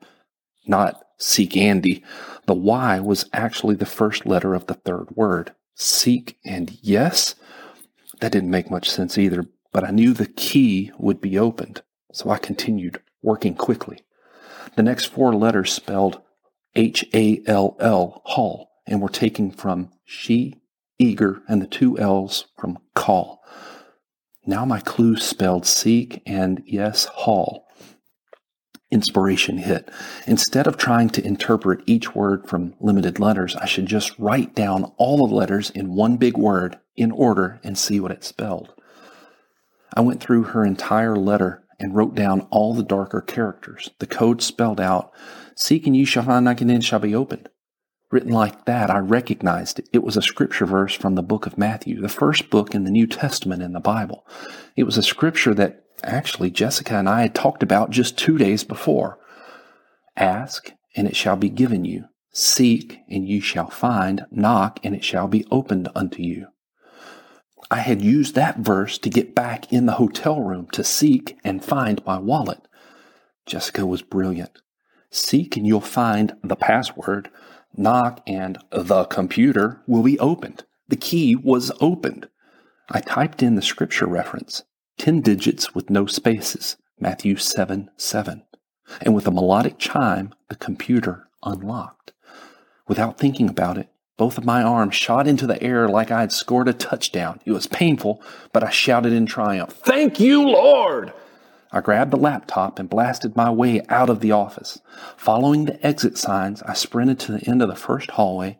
not 0.67 1.03
seek 1.19 1.57
Andy. 1.57 2.03
The 2.47 2.55
Y 2.55 2.99
was 3.01 3.29
actually 3.33 3.77
the 3.77 3.87
first 3.87 4.27
letter 4.27 4.55
of 4.55 4.67
the 4.67 4.75
third 4.75 5.11
word. 5.15 5.53
Seek 5.75 6.39
and 6.45 6.77
yes? 6.83 7.35
That 8.21 8.33
didn't 8.33 8.51
make 8.51 8.71
much 8.71 8.91
sense 8.91 9.17
either, 9.17 9.45
but 9.73 9.85
I 9.85 9.91
knew 9.91 10.13
the 10.13 10.27
key 10.27 10.91
would 10.99 11.21
be 11.21 11.39
opened, 11.39 11.83
so 12.13 12.31
I 12.31 12.39
continued 12.39 13.01
working 13.23 13.55
quickly. 13.55 14.01
The 14.77 14.83
next 14.83 15.07
four 15.07 15.35
letters 15.35 15.73
spelled 15.73 16.21
H 16.75 17.05
A 17.15 17.43
L 17.47 17.77
L, 17.79 18.23
Hall, 18.25 18.71
and 18.89 19.01
we're 19.01 19.09
taking 19.09 19.51
from 19.51 19.91
she, 20.05 20.61
eager, 20.99 21.43
and 21.49 21.63
the 21.63 21.67
two 21.67 21.99
L's 21.99 22.47
from 22.59 22.79
call. 22.95 23.41
Now 24.47 24.65
my 24.65 24.81
clue 24.81 25.17
spelled 25.17 25.67
seek 25.67 26.23
and 26.27 26.63
yes, 26.67 27.05
Hall. 27.05 27.67
Inspiration 28.91 29.59
hit. 29.59 29.91
Instead 30.27 30.67
of 30.67 30.79
trying 30.79 31.11
to 31.11 31.27
interpret 31.27 31.83
each 31.85 32.15
word 32.15 32.49
from 32.49 32.75
limited 32.81 33.21
letters, 33.21 33.55
I 33.57 33.67
should 33.67 33.85
just 33.85 34.19
write 34.19 34.55
down 34.55 34.93
all 34.97 35.19
the 35.19 35.35
letters 35.35 35.69
in 35.69 35.95
one 35.95 36.17
big 36.17 36.39
word 36.39 36.79
in 36.97 37.13
order 37.13 37.61
and 37.63 37.77
see 37.77 38.01
what 38.01 38.11
it 38.11 38.25
spelled. 38.25 38.73
I 39.95 40.01
went 40.01 40.23
through 40.23 40.45
her 40.45 40.65
entire 40.65 41.17
letter 41.17 41.65
and 41.79 41.95
wrote 41.95 42.15
down 42.15 42.43
all 42.51 42.73
the 42.73 42.83
darker 42.83 43.21
characters. 43.21 43.91
The 43.99 44.07
code 44.07 44.41
spelled 44.41 44.81
out, 44.81 45.13
Seek 45.57 45.87
and 45.87 45.97
you 45.97 46.07
shall 46.07 46.23
find, 46.23 46.45
knock 46.45 46.61
and 46.61 46.85
shall 46.85 46.99
be 46.99 47.15
opened. 47.15 47.51
Written 48.11 48.33
like 48.33 48.65
that, 48.65 48.91
I 48.91 48.99
recognized 48.99 49.79
it. 49.79 49.89
It 49.93 50.03
was 50.03 50.17
a 50.17 50.23
scripture 50.23 50.65
verse 50.65 50.95
from 50.95 51.15
the 51.15 51.23
book 51.23 51.47
of 51.47 51.59
Matthew, 51.59 52.01
the 52.01 52.09
first 52.09 52.49
book 52.49 52.75
in 52.75 52.85
the 52.85 52.91
New 52.91 53.07
Testament 53.07 53.63
in 53.63 53.73
the 53.73 53.81
Bible. 53.81 54.27
It 54.77 54.85
was 54.85 54.97
a 54.97 55.03
scripture 55.03 55.55
that 55.55 55.85
actually 56.03 56.51
Jessica 56.51 56.95
and 56.95 57.09
I 57.09 57.23
had 57.23 57.35
talked 57.35 57.63
about 57.63 57.91
just 57.91 58.17
two 58.17 58.39
days 58.39 58.65
before. 58.65 59.19
Ask, 60.17 60.73
and 60.97 61.07
it 61.07 61.17
shall 61.17 61.37
be 61.37 61.51
given 61.51 61.85
you. 61.85 62.05
Seek, 62.33 62.99
and 63.11 63.29
you 63.29 63.41
shall 63.43 63.69
find. 63.69 64.25
Knock, 64.31 64.81
and 64.83 64.95
it 64.95 65.05
shall 65.05 65.29
be 65.29 65.47
opened 65.51 65.89
unto 65.95 66.23
you. 66.23 66.47
I 67.71 67.81
had 67.81 68.01
used 68.01 68.35
that 68.35 68.59
verse 68.59 68.97
to 68.99 69.11
get 69.11 69.35
back 69.35 69.71
in 69.71 69.85
the 69.85 69.95
hotel 69.95 70.41
room 70.41 70.69
to 70.73 70.83
seek 70.83 71.39
and 71.45 71.63
find 71.63 72.03
my 72.07 72.19
wallet. 72.19 72.61
Jessica 73.45 73.85
was 73.85 74.01
brilliant. 74.01 74.63
Seek 75.11 75.57
and 75.57 75.67
you'll 75.67 75.81
find 75.81 76.35
the 76.43 76.57
password. 76.57 77.31
Knock 77.77 78.23
and 78.27 78.59
the 78.71 79.05
computer 79.05 79.83
will 79.87 80.03
be 80.03 80.19
opened. 80.19 80.65
The 80.89 80.97
key 80.97 81.37
was 81.37 81.71
opened. 81.81 82.29
I 82.91 83.01
typed 83.01 83.43
in 83.43 83.55
the 83.55 83.63
scripture 83.63 84.07
reference, 84.07 84.63
10 84.99 85.21
digits 85.21 85.75
with 85.75 85.91
no 85.91 86.07
spaces, 86.07 86.77
Matthew 86.99 87.37
7 87.37 87.91
7. 87.97 88.43
And 89.03 89.15
with 89.15 89.27
a 89.27 89.31
melodic 89.31 89.79
chime, 89.79 90.35
the 90.49 90.57
computer 90.57 91.29
unlocked. 91.43 92.13
Without 92.87 93.19
thinking 93.19 93.51
about 93.51 93.77
it, 93.77 93.89
both 94.17 94.39
of 94.39 94.45
my 94.45 94.63
arms 94.63 94.95
shot 94.95 95.29
into 95.29 95.47
the 95.47 95.63
air 95.63 95.89
like 95.89 96.11
I 96.11 96.21
had 96.21 96.33
scored 96.33 96.69
a 96.69 96.73
touchdown. 96.73 97.41
It 97.45 97.53
was 97.53 97.67
painful, 97.67 98.23
but 98.53 98.65
I 98.65 98.71
shouted 98.71 99.13
in 99.13 99.27
triumph, 99.27 99.73
Thank 99.73 100.19
you, 100.19 100.49
Lord! 100.49 101.13
I 101.71 101.81
grabbed 101.81 102.13
the 102.13 102.17
laptop 102.17 102.79
and 102.79 102.89
blasted 102.89 103.37
my 103.37 103.51
way 103.51 103.83
out 103.89 104.09
of 104.09 104.21
the 104.21 104.33
office. 104.33 104.81
Following 105.17 105.67
the 105.67 105.87
exit 105.87 106.17
signs, 106.17 106.63
I 106.63 106.73
sprinted 106.73 107.19
to 107.21 107.33
the 107.33 107.49
end 107.49 107.61
of 107.63 107.69
the 107.69 107.77
first 107.77 108.13
hallway 108.13 108.59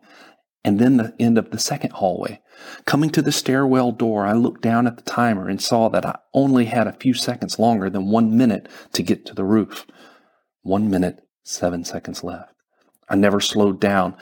and 0.63 0.77
then 0.77 0.97
the 0.97 1.15
end 1.19 1.37
of 1.37 1.51
the 1.51 1.59
second 1.59 1.93
hallway. 1.93 2.41
Coming 2.85 3.09
to 3.11 3.21
the 3.21 3.31
stairwell 3.31 3.91
door, 3.91 4.25
I 4.25 4.33
looked 4.33 4.61
down 4.61 4.85
at 4.85 4.97
the 4.97 5.03
timer 5.03 5.47
and 5.47 5.61
saw 5.61 5.89
that 5.89 6.05
I 6.05 6.19
only 6.33 6.65
had 6.65 6.85
a 6.85 6.93
few 6.93 7.13
seconds 7.13 7.57
longer 7.57 7.89
than 7.89 8.11
one 8.11 8.37
minute 8.37 8.67
to 8.93 9.01
get 9.01 9.25
to 9.27 9.33
the 9.33 9.45
roof. 9.45 9.87
One 10.61 10.89
minute, 10.89 11.21
seven 11.43 11.83
seconds 11.85 12.23
left. 12.23 12.53
I 13.07 13.15
never 13.15 13.39
slowed 13.39 13.79
down, 13.79 14.15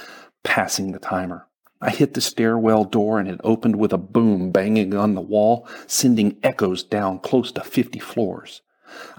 passing 0.44 0.91
the 0.91 1.00
timer. 1.00 1.48
I 1.82 1.89
hit 1.89 2.13
the 2.13 2.22
stairwell 2.22 2.86
door 2.86 3.20
and 3.20 3.27
it 3.27 3.41
opened 3.44 3.75
with 3.75 3.91
a 3.91 3.98
boom 3.98 4.51
banging 4.51 4.96
on 4.96 5.13
the 5.15 5.22
wall, 5.22 5.67
sending 5.86 6.38
echoes 6.41 6.84
down 6.84 7.20
close 7.20 7.51
to 7.53 7.62
50 7.62 8.00
floors. 8.00 8.62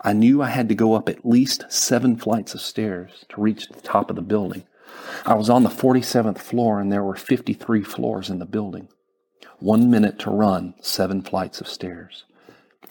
I 0.03 0.13
knew 0.13 0.43
I 0.43 0.49
had 0.49 0.69
to 0.69 0.75
go 0.75 0.95
up 0.95 1.09
at 1.09 1.27
least 1.27 1.65
seven 1.69 2.17
flights 2.17 2.55
of 2.55 2.61
stairs 2.61 3.25
to 3.31 3.41
reach 3.41 3.69
the 3.69 3.81
top 3.81 4.11
of 4.11 4.17
the 4.17 4.23
building. 4.23 4.65
I 5.27 5.35
was 5.35 5.51
on 5.51 5.63
the 5.63 5.69
47th 5.69 6.39
floor 6.39 6.81
and 6.81 6.91
there 6.91 7.05
were 7.05 7.17
53 7.17 7.83
floors 7.83 8.31
in 8.31 8.39
the 8.39 8.47
building. 8.47 8.89
One 9.59 9.91
minute 9.91 10.19
to 10.21 10.31
run 10.31 10.75
seven 10.81 11.23
flights 11.23 11.61
of 11.61 11.69
stairs. 11.69 12.25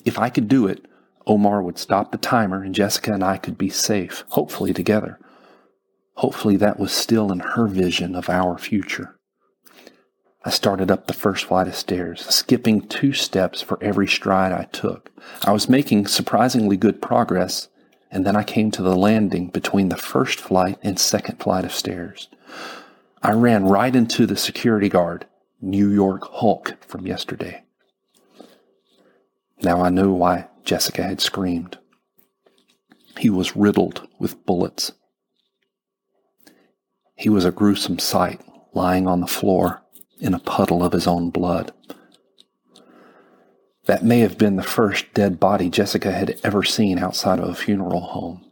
If 0.05 0.19
I 0.19 0.29
could 0.29 0.48
do 0.48 0.67
it, 0.67 0.86
Omar 1.25 1.62
would 1.62 1.77
stop 1.77 2.12
the 2.12 2.17
timer 2.17 2.63
and 2.63 2.75
Jessica 2.75 3.13
and 3.13 3.24
I 3.24 3.38
could 3.38 3.57
be 3.57 3.69
safe, 3.69 4.24
hopefully 4.29 4.74
together. 4.74 5.19
Hopefully 6.15 6.57
that 6.57 6.79
was 6.79 6.91
still 6.91 7.31
in 7.31 7.39
her 7.39 7.67
vision 7.67 8.15
of 8.15 8.29
our 8.29 8.57
future. 8.57 9.16
I 10.47 10.49
started 10.49 10.89
up 10.89 11.07
the 11.07 11.13
first 11.13 11.43
flight 11.43 11.67
of 11.67 11.75
stairs, 11.75 12.25
skipping 12.33 12.87
two 12.87 13.11
steps 13.11 13.61
for 13.61 13.77
every 13.83 14.07
stride 14.07 14.53
I 14.53 14.63
took. 14.71 15.11
I 15.43 15.51
was 15.51 15.67
making 15.67 16.07
surprisingly 16.07 16.77
good 16.77 17.01
progress, 17.01 17.67
and 18.09 18.25
then 18.25 18.37
I 18.37 18.45
came 18.45 18.71
to 18.71 18.81
the 18.81 18.95
landing 18.95 19.49
between 19.49 19.89
the 19.89 19.97
first 19.97 20.39
flight 20.39 20.79
and 20.81 20.97
second 20.97 21.41
flight 21.41 21.65
of 21.65 21.73
stairs. 21.73 22.29
I 23.21 23.33
ran 23.33 23.65
right 23.65 23.93
into 23.93 24.25
the 24.25 24.37
security 24.37 24.87
guard, 24.87 25.25
New 25.59 25.89
York 25.89 26.21
Hulk 26.31 26.77
from 26.79 27.05
yesterday. 27.05 27.65
Now 29.61 29.81
I 29.81 29.89
knew 29.89 30.13
why 30.13 30.47
Jessica 30.63 31.03
had 31.03 31.19
screamed. 31.19 31.77
He 33.17 33.29
was 33.29 33.57
riddled 33.57 34.07
with 34.17 34.45
bullets. 34.45 34.93
He 37.17 37.27
was 37.27 37.43
a 37.43 37.51
gruesome 37.51 37.99
sight, 37.99 38.39
lying 38.73 39.09
on 39.09 39.19
the 39.19 39.27
floor, 39.27 39.83
in 40.19 40.33
a 40.33 40.39
puddle 40.39 40.83
of 40.83 40.93
his 40.93 41.07
own 41.07 41.29
blood. 41.29 41.71
That 43.86 44.03
may 44.03 44.19
have 44.19 44.38
been 44.38 44.57
the 44.57 44.63
first 44.63 45.13
dead 45.13 45.39
body 45.39 45.69
Jessica 45.69 46.12
had 46.12 46.39
ever 46.43 46.63
seen 46.63 47.00
outside 47.00 47.39
of 47.39 47.50
a 47.50 47.55
funeral 47.55 48.01
home. 48.01 48.43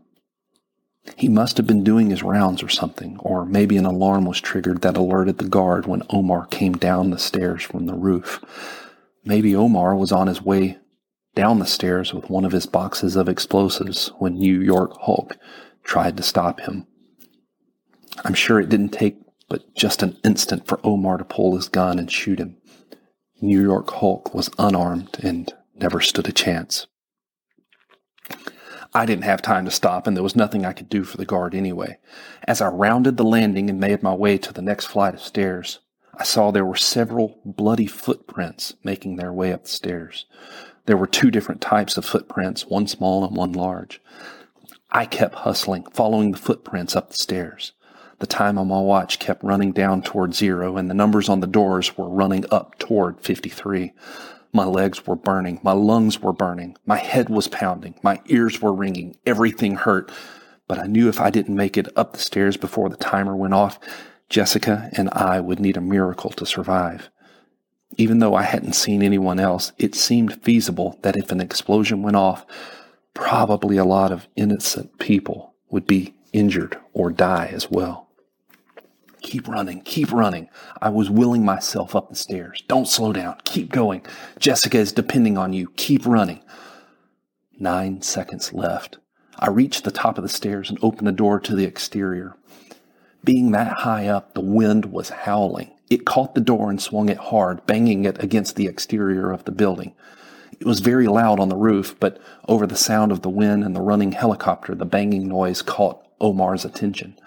He 1.17 1.29
must 1.29 1.57
have 1.57 1.67
been 1.67 1.84
doing 1.84 2.10
his 2.10 2.24
rounds 2.24 2.63
or 2.63 2.69
something, 2.69 3.17
or 3.19 3.45
maybe 3.45 3.78
an 3.78 3.86
alarm 3.86 4.25
was 4.25 4.41
triggered 4.41 4.82
that 4.82 4.97
alerted 4.97 5.38
the 5.38 5.47
guard 5.47 5.86
when 5.86 6.04
Omar 6.10 6.47
came 6.47 6.73
down 6.73 7.10
the 7.10 7.19
stairs 7.19 7.63
from 7.63 7.86
the 7.86 7.93
roof. 7.93 8.43
Maybe 9.23 9.56
Omar 9.56 9.95
was 9.95 10.12
on 10.12 10.28
his 10.28 10.41
way 10.41 10.78
down 11.36 11.60
the 11.60 11.65
stairs 11.65 12.13
with 12.13 12.30
one 12.30 12.45
of 12.45 12.54
his 12.54 12.65
boxes 12.65 13.15
of 13.15 13.30
explosives 13.30 14.08
when 14.19 14.36
New 14.36 14.62
York 14.62 14.97
Hulk 15.01 15.38
tried 15.84 16.17
to 16.17 16.23
stop 16.23 16.62
him. 16.62 16.88
I'm 18.23 18.34
sure 18.34 18.60
it 18.60 18.69
didn't 18.69 18.89
take 18.89 19.17
but 19.47 19.73
just 19.75 20.03
an 20.03 20.17
instant 20.23 20.67
for 20.67 20.79
Omar 20.84 21.17
to 21.17 21.25
pull 21.25 21.55
his 21.55 21.69
gun 21.69 21.99
and 21.99 22.12
shoot 22.12 22.39
him. 22.39 22.58
New 23.41 23.62
York 23.62 23.89
Hulk 23.91 24.34
was 24.34 24.49
unarmed 24.58 25.17
and 25.23 25.53
never 25.75 26.01
stood 26.01 26.27
a 26.27 26.31
chance. 26.31 26.88
I 28.93 29.05
didn't 29.05 29.25
have 29.25 29.41
time 29.41 29.65
to 29.65 29.71
stop, 29.71 30.08
and 30.08 30.15
there 30.15 30.23
was 30.23 30.38
nothing 30.38 30.65
I 30.65 30.71
could 30.71 30.88
do 30.88 31.03
for 31.03 31.17
the 31.17 31.25
guard 31.25 31.53
anyway. 31.53 31.97
As 32.47 32.62
I 32.62 32.69
rounded 32.69 33.17
the 33.17 33.25
landing 33.25 33.69
and 33.69 33.77
made 33.79 34.01
my 34.01 34.13
way 34.13 34.38
to 34.38 34.53
the 34.53 34.62
next 34.62 34.86
flight 34.86 35.13
of 35.13 35.21
stairs, 35.21 35.79
I 36.17 36.23
saw 36.23 36.49
there 36.49 36.65
were 36.65 36.77
several 36.77 37.41
bloody 37.43 37.88
footprints 37.88 38.73
making 38.86 39.17
their 39.17 39.34
way 39.34 39.51
up 39.51 39.63
the 39.63 39.69
stairs. 39.69 40.25
There 40.86 40.95
were 40.95 41.08
two 41.08 41.29
different 41.29 41.60
types 41.60 41.97
of 41.97 42.05
footprints, 42.05 42.67
one 42.67 42.88
small 42.88 43.25
and 43.25 43.36
one 43.36 43.51
large. 43.51 44.01
I 44.91 45.05
kept 45.05 45.36
hustling, 45.36 45.84
following 45.91 46.31
the 46.31 46.38
footprints 46.38 46.95
up 46.95 47.10
the 47.10 47.17
stairs. 47.17 47.73
The 48.19 48.28
time 48.28 48.58
on 48.58 48.69
my 48.69 48.80
watch 48.80 49.19
kept 49.19 49.43
running 49.43 49.71
down 49.71 50.01
toward 50.01 50.34
zero, 50.34 50.78
and 50.78 50.89
the 50.89 50.93
numbers 50.93 51.28
on 51.28 51.41
the 51.41 51.47
doors 51.47 51.97
were 51.97 52.10
running 52.10 52.45
up 52.49 52.78
toward 52.80 53.19
53. 53.19 53.91
My 54.54 54.63
legs 54.63 55.06
were 55.06 55.17
burning. 55.17 55.60
My 55.63 55.73
lungs 55.73 56.21
were 56.21 56.32
burning. 56.32 56.78
My 56.86 56.97
head 56.97 57.30
was 57.30 57.49
pounding. 57.49 57.95
My 58.01 58.21
ears 58.28 58.62
were 58.62 58.73
ringing. 58.73 59.17
Everything 59.25 59.75
hurt. 59.75 60.10
But 60.67 60.80
I 60.80 60.88
knew 60.88 61.10
if 61.10 61.19
I 61.19 61.30
didn't 61.30 61.58
make 61.58 61.75
it 61.75 61.89
up 61.97 62.13
the 62.13 62.19
stairs 62.19 62.56
before 62.56 62.88
the 62.88 62.95
timer 62.95 63.36
went 63.36 63.54
off, 63.54 63.80
Jessica 64.30 64.89
and 64.93 65.10
I 65.12 65.39
would 65.41 65.60
need 65.60 65.75
a 65.75 65.82
miracle 65.82 66.32
to 66.32 66.45
survive. 66.45 67.10
Even 67.97 68.19
though 68.19 68.34
I 68.34 68.43
hadn't 68.43 68.73
seen 68.73 69.04
anyone 69.04 69.39
else, 69.39 69.73
it 69.78 69.93
seemed 69.93 70.41
feasible 70.41 70.99
that 71.04 71.15
if 71.15 71.32
an 71.32 71.41
explosion 71.41 72.01
went 72.01 72.15
off, 72.15 72.45
probably 73.13 73.78
a 73.78 73.86
lot 73.86 74.12
of 74.12 74.28
innocent 74.36 74.99
people 74.99 75.54
would 75.69 75.86
be 75.86 76.15
injured 76.34 76.78
or 76.93 77.12
die 77.12 77.49
as 77.54 77.69
well. 77.69 78.05
Keep 79.25 79.47
running, 79.47 79.81
keep 79.81 80.11
running. 80.11 80.49
I 80.83 80.89
was 80.89 81.09
willing 81.09 81.43
myself 81.43 81.95
up 81.95 82.09
the 82.09 82.15
stairs. 82.15 82.63
Don't 82.67 82.88
slow 82.88 83.11
down. 83.11 83.38
Keep 83.43 83.71
going. 83.71 84.03
Jessica 84.38 84.77
is 84.77 84.93
depending 84.93 85.35
on 85.35 85.51
you. 85.51 85.71
Keep 85.77 86.05
running. 86.05 86.43
Nine 87.57 88.03
seconds 88.03 88.53
left. 88.53 88.99
I 89.39 89.49
reached 89.49 89.83
the 89.83 89.89
top 89.89 90.19
of 90.19 90.21
the 90.21 90.29
stairs 90.29 90.69
and 90.69 90.77
opened 90.83 91.07
the 91.07 91.11
door 91.11 91.39
to 91.39 91.55
the 91.55 91.63
exterior. 91.63 92.38
Being 93.23 93.49
that 93.51 93.77
high 93.77 94.07
up, 94.07 94.35
the 94.35 94.41
wind 94.41 94.91
was 94.91 95.09
howling. 95.09 95.71
It 95.89 96.05
caught 96.05 96.35
the 96.35 96.39
door 96.39 96.69
and 96.69 96.79
swung 96.79 97.09
it 97.09 97.17
hard, 97.17 97.65
banging 97.65 98.05
it 98.05 98.23
against 98.23 98.55
the 98.55 98.67
exterior 98.67 99.31
of 99.31 99.45
the 99.45 99.51
building. 99.51 99.95
It 100.59 100.67
was 100.67 100.81
very 100.81 101.07
loud 101.07 101.39
on 101.39 101.49
the 101.49 101.57
roof, 101.57 101.95
but 101.99 102.21
over 102.47 102.67
the 102.67 102.75
sound 102.75 103.11
of 103.11 103.23
the 103.23 103.29
wind 103.31 103.63
and 103.63 103.75
the 103.75 103.81
running 103.81 104.11
helicopter, 104.11 104.75
the 104.75 104.85
banging 104.85 105.27
noise 105.27 105.63
caught 105.63 106.05
Omar's 106.21 106.63
attention. 106.63 107.17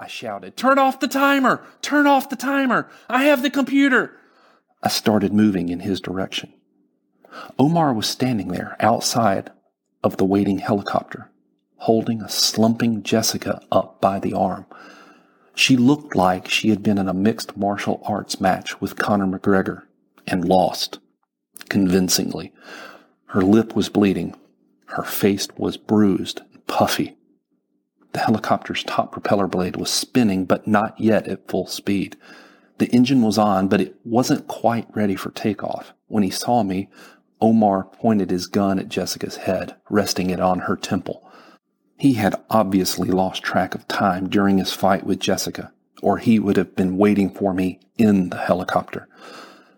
I 0.00 0.06
shouted, 0.06 0.56
Turn 0.56 0.78
off 0.78 0.98
the 0.98 1.06
timer! 1.06 1.62
Turn 1.82 2.06
off 2.06 2.30
the 2.30 2.36
timer! 2.36 2.88
I 3.10 3.24
have 3.24 3.42
the 3.42 3.50
computer! 3.50 4.16
I 4.82 4.88
started 4.88 5.34
moving 5.34 5.68
in 5.68 5.80
his 5.80 6.00
direction. 6.00 6.54
Omar 7.58 7.92
was 7.92 8.08
standing 8.08 8.48
there 8.48 8.76
outside 8.80 9.50
of 10.02 10.16
the 10.16 10.24
waiting 10.24 10.56
helicopter, 10.56 11.30
holding 11.76 12.22
a 12.22 12.30
slumping 12.30 13.02
Jessica 13.02 13.60
up 13.70 14.00
by 14.00 14.18
the 14.18 14.32
arm. 14.32 14.64
She 15.54 15.76
looked 15.76 16.16
like 16.16 16.48
she 16.48 16.70
had 16.70 16.82
been 16.82 16.96
in 16.96 17.06
a 17.06 17.12
mixed 17.12 17.58
martial 17.58 18.00
arts 18.06 18.40
match 18.40 18.80
with 18.80 18.96
Conor 18.96 19.26
McGregor 19.26 19.82
and 20.26 20.46
lost 20.46 20.98
convincingly. 21.68 22.54
Her 23.26 23.42
lip 23.42 23.76
was 23.76 23.90
bleeding. 23.90 24.34
Her 24.86 25.04
face 25.04 25.46
was 25.58 25.76
bruised 25.76 26.40
and 26.54 26.66
puffy. 26.66 27.18
The 28.12 28.20
helicopter's 28.20 28.82
top 28.84 29.12
propeller 29.12 29.46
blade 29.46 29.76
was 29.76 29.90
spinning, 29.90 30.44
but 30.44 30.66
not 30.66 30.98
yet 30.98 31.28
at 31.28 31.48
full 31.48 31.66
speed. 31.66 32.16
The 32.78 32.88
engine 32.88 33.22
was 33.22 33.38
on, 33.38 33.68
but 33.68 33.80
it 33.80 33.94
wasn't 34.04 34.48
quite 34.48 34.88
ready 34.96 35.14
for 35.14 35.30
takeoff. 35.30 35.92
When 36.08 36.22
he 36.22 36.30
saw 36.30 36.62
me, 36.62 36.88
Omar 37.40 37.84
pointed 37.84 38.30
his 38.30 38.46
gun 38.46 38.78
at 38.78 38.88
Jessica's 38.88 39.36
head, 39.36 39.76
resting 39.88 40.30
it 40.30 40.40
on 40.40 40.60
her 40.60 40.76
temple. 40.76 41.30
He 41.96 42.14
had 42.14 42.42
obviously 42.48 43.10
lost 43.10 43.42
track 43.42 43.74
of 43.74 43.86
time 43.86 44.28
during 44.28 44.58
his 44.58 44.72
fight 44.72 45.04
with 45.04 45.20
Jessica, 45.20 45.72
or 46.02 46.18
he 46.18 46.38
would 46.38 46.56
have 46.56 46.74
been 46.74 46.96
waiting 46.96 47.30
for 47.30 47.52
me 47.52 47.78
in 47.96 48.30
the 48.30 48.38
helicopter. 48.38 49.08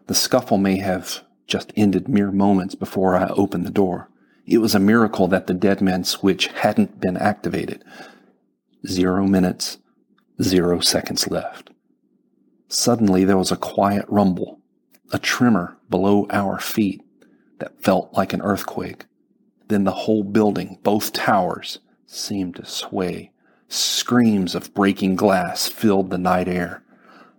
The 0.06 0.14
scuffle 0.14 0.58
may 0.58 0.78
have 0.78 1.22
just 1.46 1.72
ended 1.76 2.08
mere 2.08 2.30
moments 2.30 2.74
before 2.74 3.16
I 3.16 3.26
opened 3.28 3.66
the 3.66 3.70
door. 3.70 4.08
It 4.46 4.58
was 4.58 4.74
a 4.74 4.80
miracle 4.80 5.28
that 5.28 5.48
the 5.48 5.54
dead 5.54 5.80
man 5.80 6.04
switch 6.04 6.46
hadn't 6.48 7.00
been 7.00 7.16
activated 7.16 7.84
zero 8.86 9.26
minutes, 9.26 9.78
zero 10.42 10.80
seconds 10.80 11.28
left. 11.28 11.70
Suddenly 12.68 13.24
there 13.24 13.36
was 13.36 13.52
a 13.52 13.56
quiet 13.56 14.04
rumble, 14.08 14.60
a 15.12 15.18
tremor 15.18 15.76
below 15.90 16.26
our 16.30 16.58
feet 16.58 17.02
that 17.58 17.82
felt 17.82 18.12
like 18.14 18.32
an 18.32 18.42
earthquake. 18.42 19.04
Then 19.68 19.84
the 19.84 19.92
whole 19.92 20.24
building, 20.24 20.78
both 20.82 21.12
towers, 21.12 21.78
seemed 22.06 22.56
to 22.56 22.64
sway. 22.64 23.30
Screams 23.68 24.54
of 24.54 24.74
breaking 24.74 25.16
glass 25.16 25.68
filled 25.68 26.10
the 26.10 26.18
night 26.18 26.48
air. 26.48 26.82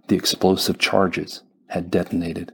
The 0.07 0.15
explosive 0.15 0.77
charges 0.77 1.43
had 1.67 1.91
detonated. 1.91 2.53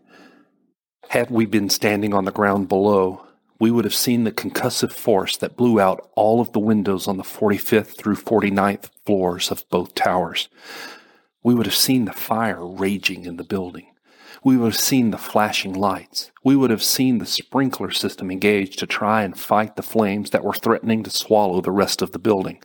Had 1.09 1.31
we 1.31 1.45
been 1.45 1.69
standing 1.69 2.13
on 2.13 2.25
the 2.25 2.31
ground 2.31 2.67
below, 2.67 3.25
we 3.59 3.69
would 3.69 3.83
have 3.83 3.93
seen 3.93 4.23
the 4.23 4.31
concussive 4.31 4.93
force 4.93 5.35
that 5.37 5.57
blew 5.57 5.79
out 5.79 6.09
all 6.15 6.39
of 6.39 6.53
the 6.53 6.59
windows 6.59 7.07
on 7.07 7.17
the 7.17 7.23
45th 7.23 7.97
through 7.97 8.15
49th 8.15 8.89
floors 9.05 9.51
of 9.51 9.67
both 9.69 9.93
towers. 9.93 10.47
We 11.43 11.53
would 11.53 11.65
have 11.65 11.75
seen 11.75 12.05
the 12.05 12.13
fire 12.13 12.65
raging 12.65 13.25
in 13.25 13.35
the 13.35 13.43
building. 13.43 13.87
We 14.43 14.55
would 14.55 14.73
have 14.73 14.79
seen 14.79 15.11
the 15.11 15.17
flashing 15.17 15.73
lights. 15.73 16.31
We 16.45 16.55
would 16.55 16.69
have 16.69 16.83
seen 16.83 17.17
the 17.17 17.25
sprinkler 17.25 17.91
system 17.91 18.31
engaged 18.31 18.79
to 18.79 18.87
try 18.87 19.23
and 19.23 19.37
fight 19.37 19.75
the 19.75 19.83
flames 19.83 20.29
that 20.29 20.45
were 20.45 20.53
threatening 20.53 21.03
to 21.03 21.09
swallow 21.09 21.59
the 21.59 21.71
rest 21.71 22.01
of 22.01 22.13
the 22.13 22.19
building. 22.19 22.61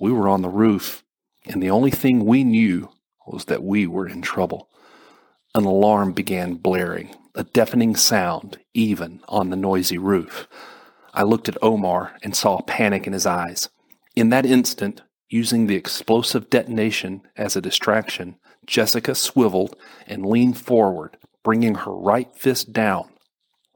We 0.00 0.10
were 0.10 0.28
on 0.28 0.42
the 0.42 0.48
roof, 0.48 1.04
and 1.46 1.62
the 1.62 1.70
only 1.70 1.92
thing 1.92 2.24
we 2.24 2.42
knew 2.42 2.90
was 3.26 3.44
that 3.44 3.62
we 3.62 3.86
were 3.86 4.08
in 4.08 4.22
trouble. 4.22 4.69
An 5.52 5.64
alarm 5.64 6.12
began 6.12 6.54
blaring, 6.54 7.14
a 7.34 7.42
deafening 7.42 7.96
sound, 7.96 8.58
even 8.72 9.20
on 9.28 9.50
the 9.50 9.56
noisy 9.56 9.98
roof. 9.98 10.46
I 11.12 11.24
looked 11.24 11.48
at 11.48 11.58
Omar 11.60 12.16
and 12.22 12.36
saw 12.36 12.60
panic 12.60 13.06
in 13.06 13.12
his 13.12 13.26
eyes. 13.26 13.68
In 14.14 14.28
that 14.28 14.46
instant, 14.46 15.02
using 15.28 15.66
the 15.66 15.76
explosive 15.76 16.50
detonation 16.50 17.22
as 17.36 17.56
a 17.56 17.60
distraction, 17.60 18.36
Jessica 18.64 19.14
swiveled 19.14 19.74
and 20.06 20.26
leaned 20.26 20.58
forward, 20.58 21.16
bringing 21.42 21.76
her 21.76 21.94
right 21.94 22.32
fist 22.36 22.72
down, 22.72 23.08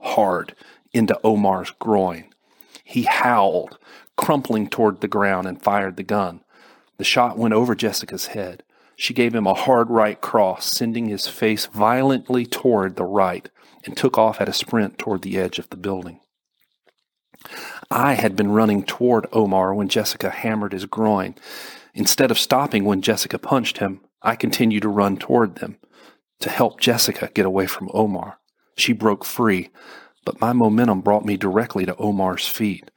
hard, 0.00 0.54
into 0.92 1.18
Omar's 1.24 1.70
groin. 1.70 2.26
He 2.84 3.02
howled, 3.02 3.78
crumpling 4.16 4.68
toward 4.68 5.00
the 5.00 5.08
ground, 5.08 5.48
and 5.48 5.60
fired 5.60 5.96
the 5.96 6.02
gun. 6.04 6.44
The 6.98 7.04
shot 7.04 7.38
went 7.38 7.54
over 7.54 7.74
Jessica's 7.74 8.26
head. 8.26 8.62
She 8.96 9.14
gave 9.14 9.34
him 9.34 9.46
a 9.46 9.54
hard 9.54 9.90
right 9.90 10.20
cross, 10.20 10.66
sending 10.66 11.06
his 11.06 11.26
face 11.26 11.66
violently 11.66 12.46
toward 12.46 12.96
the 12.96 13.04
right, 13.04 13.48
and 13.84 13.96
took 13.96 14.16
off 14.16 14.40
at 14.40 14.48
a 14.48 14.52
sprint 14.52 14.98
toward 14.98 15.22
the 15.22 15.38
edge 15.38 15.58
of 15.58 15.68
the 15.70 15.76
building. 15.76 16.20
I 17.90 18.14
had 18.14 18.36
been 18.36 18.52
running 18.52 18.84
toward 18.84 19.26
Omar 19.32 19.74
when 19.74 19.88
Jessica 19.88 20.30
hammered 20.30 20.72
his 20.72 20.86
groin. 20.86 21.34
Instead 21.92 22.30
of 22.30 22.38
stopping 22.38 22.84
when 22.84 23.02
Jessica 23.02 23.38
punched 23.38 23.78
him, 23.78 24.00
I 24.22 24.36
continued 24.36 24.82
to 24.82 24.88
run 24.88 25.16
toward 25.16 25.56
them 25.56 25.76
to 26.40 26.50
help 26.50 26.80
Jessica 26.80 27.30
get 27.34 27.46
away 27.46 27.66
from 27.66 27.90
Omar. 27.92 28.38
She 28.76 28.92
broke 28.92 29.24
free, 29.24 29.70
but 30.24 30.40
my 30.40 30.52
momentum 30.52 31.00
brought 31.00 31.24
me 31.24 31.36
directly 31.36 31.84
to 31.86 31.96
Omar's 31.96 32.46
feet. 32.46 32.90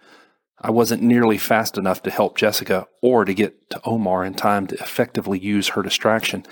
I 0.60 0.72
wasn't 0.72 1.04
nearly 1.04 1.38
fast 1.38 1.78
enough 1.78 2.02
to 2.04 2.10
help 2.10 2.36
Jessica 2.36 2.88
or 3.02 3.26
to 3.26 3.34
get 3.34 3.70
to 3.70 3.82
Omar 3.84 4.26
in 4.26 4.34
time 4.34 4.66
to 4.68 4.76
effectively 4.76 5.38
use 5.38 5.70
her 5.70 5.84
distraction, 5.84 6.46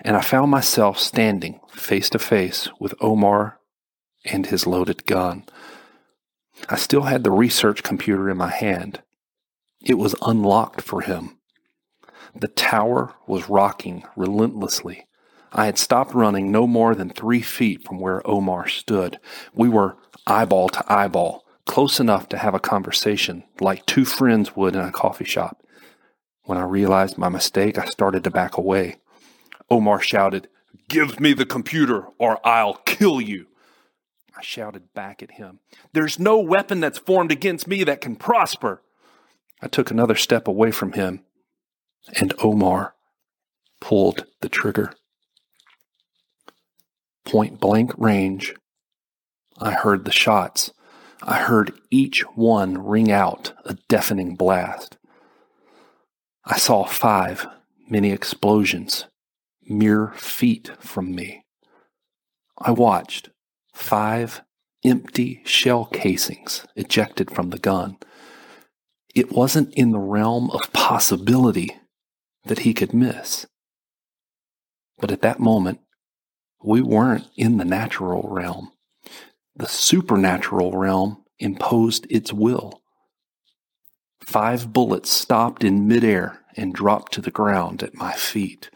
and 0.00 0.16
I 0.16 0.20
found 0.20 0.50
myself 0.50 0.98
standing 0.98 1.60
face 1.68 2.10
to 2.10 2.18
face 2.18 2.68
with 2.80 2.94
Omar 3.00 3.60
and 4.24 4.46
his 4.46 4.66
loaded 4.66 5.06
gun. 5.06 5.44
I 6.68 6.76
still 6.76 7.02
had 7.02 7.22
the 7.22 7.30
research 7.30 7.82
computer 7.82 8.28
in 8.28 8.36
my 8.36 8.50
hand. 8.50 9.02
It 9.80 9.94
was 9.94 10.14
unlocked 10.22 10.80
for 10.80 11.00
him. 11.00 11.38
The 12.34 12.48
tower 12.48 13.14
was 13.26 13.48
rocking 13.48 14.04
relentlessly. 14.16 15.06
I 15.52 15.66
had 15.66 15.78
stopped 15.78 16.14
running 16.14 16.50
no 16.50 16.66
more 16.66 16.94
than 16.94 17.10
three 17.10 17.42
feet 17.42 17.84
from 17.86 18.00
where 18.00 18.26
Omar 18.26 18.68
stood. 18.68 19.18
We 19.54 19.68
were 19.68 19.96
eyeball 20.26 20.70
to 20.70 20.92
eyeball, 20.92 21.41
close 21.66 22.00
enough 22.00 22.28
to 22.28 22.38
have 22.38 22.54
a 22.54 22.60
conversation 22.60 23.44
like 23.60 23.86
two 23.86 24.04
friends 24.04 24.56
would 24.56 24.74
in 24.74 24.82
a 24.82 24.92
coffee 24.92 25.24
shop. 25.24 25.62
When 26.44 26.58
I 26.58 26.64
realized 26.64 27.18
my 27.18 27.28
mistake, 27.28 27.78
I 27.78 27.84
started 27.86 28.24
to 28.24 28.30
back 28.30 28.56
away. 28.56 28.96
Omar 29.70 30.00
shouted, 30.00 30.48
Give 30.88 31.20
me 31.20 31.32
the 31.32 31.46
computer 31.46 32.08
or 32.18 32.46
I'll 32.46 32.74
kill 32.74 33.20
you. 33.20 33.46
I 34.36 34.42
shouted 34.42 34.92
back 34.92 35.22
at 35.22 35.32
him, 35.32 35.60
There's 35.92 36.18
no 36.18 36.38
weapon 36.38 36.80
that's 36.80 36.98
formed 36.98 37.30
against 37.30 37.68
me 37.68 37.84
that 37.84 38.00
can 38.00 38.16
prosper. 38.16 38.82
I 39.60 39.68
took 39.68 39.90
another 39.90 40.16
step 40.16 40.48
away 40.48 40.72
from 40.72 40.92
him, 40.92 41.24
and 42.18 42.34
Omar 42.42 42.94
pulled 43.80 44.26
the 44.40 44.48
trigger. 44.48 44.92
Point 47.24 47.60
blank 47.60 47.92
range. 47.96 48.54
I 49.60 49.72
heard 49.72 50.04
the 50.04 50.12
shots 50.12 50.72
I 51.24 51.38
heard 51.38 51.72
each 51.90 52.22
one 52.34 52.84
ring 52.84 53.12
out 53.12 53.52
a 53.64 53.76
deafening 53.88 54.34
blast. 54.34 54.98
I 56.44 56.58
saw 56.58 56.84
five 56.84 57.46
mini 57.88 58.10
explosions 58.10 59.06
mere 59.62 60.08
feet 60.16 60.72
from 60.80 61.14
me. 61.14 61.44
I 62.58 62.72
watched 62.72 63.30
five 63.72 64.42
empty 64.84 65.42
shell 65.44 65.84
casings 65.86 66.66
ejected 66.74 67.30
from 67.30 67.50
the 67.50 67.58
gun. 67.58 67.98
It 69.14 69.30
wasn't 69.30 69.72
in 69.74 69.92
the 69.92 70.00
realm 70.00 70.50
of 70.50 70.72
possibility 70.72 71.76
that 72.44 72.60
he 72.60 72.74
could 72.74 72.92
miss. 72.92 73.46
But 74.98 75.12
at 75.12 75.22
that 75.22 75.38
moment, 75.38 75.80
we 76.64 76.80
weren't 76.80 77.28
in 77.36 77.58
the 77.58 77.64
natural 77.64 78.28
realm 78.28 78.72
the 79.56 79.68
supernatural 79.68 80.76
realm 80.76 81.24
imposed 81.38 82.06
its 82.10 82.32
will. 82.32 82.82
Five 84.24 84.72
bullets 84.72 85.10
stopped 85.10 85.64
in 85.64 85.88
midair 85.88 86.40
and 86.56 86.72
dropped 86.72 87.12
to 87.12 87.20
the 87.20 87.30
ground 87.30 87.82
at 87.82 87.94
my 87.94 88.12
feet. 88.12 88.70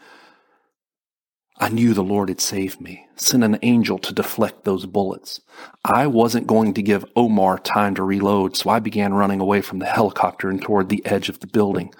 I 1.59 1.69
knew 1.69 1.93
the 1.93 2.03
Lord 2.03 2.29
had 2.29 2.39
saved 2.39 2.79
me, 2.79 3.07
sent 3.15 3.43
an 3.43 3.57
angel 3.63 3.97
to 3.99 4.13
deflect 4.13 4.63
those 4.63 4.85
bullets. 4.85 5.41
I 5.83 6.05
wasn't 6.05 6.45
going 6.45 6.75
to 6.75 6.83
give 6.83 7.05
Omar 7.15 7.57
time 7.57 7.95
to 7.95 8.03
reload, 8.03 8.55
so 8.55 8.69
I 8.69 8.79
began 8.79 9.15
running 9.15 9.39
away 9.39 9.61
from 9.61 9.79
the 9.79 9.87
helicopter 9.87 10.49
and 10.49 10.61
toward 10.61 10.89
the 10.89 11.03
edge 11.05 11.29
of 11.29 11.39
the 11.39 11.47
building. 11.47 11.93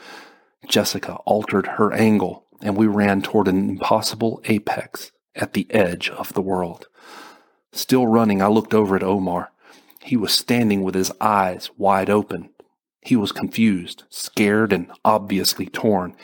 Jessica 0.67 1.15
altered 1.25 1.65
her 1.65 1.91
angle, 1.93 2.45
and 2.61 2.77
we 2.77 2.85
ran 2.85 3.23
toward 3.23 3.47
an 3.47 3.69
impossible 3.69 4.41
apex 4.45 5.11
at 5.35 5.53
the 5.53 5.65
edge 5.71 6.09
of 6.09 6.33
the 6.33 6.41
world. 6.41 6.87
Still 7.77 8.07
running, 8.07 8.41
I 8.41 8.47
looked 8.47 8.73
over 8.73 8.95
at 8.95 9.03
Omar. 9.03 9.51
He 10.01 10.17
was 10.17 10.33
standing 10.33 10.81
with 10.81 10.95
his 10.95 11.11
eyes 11.21 11.69
wide 11.77 12.09
open. 12.09 12.49
He 13.01 13.15
was 13.15 13.31
confused, 13.31 14.03
scared, 14.09 14.73
and 14.73 14.91
obviously 15.05 15.67
torn. 15.67 16.15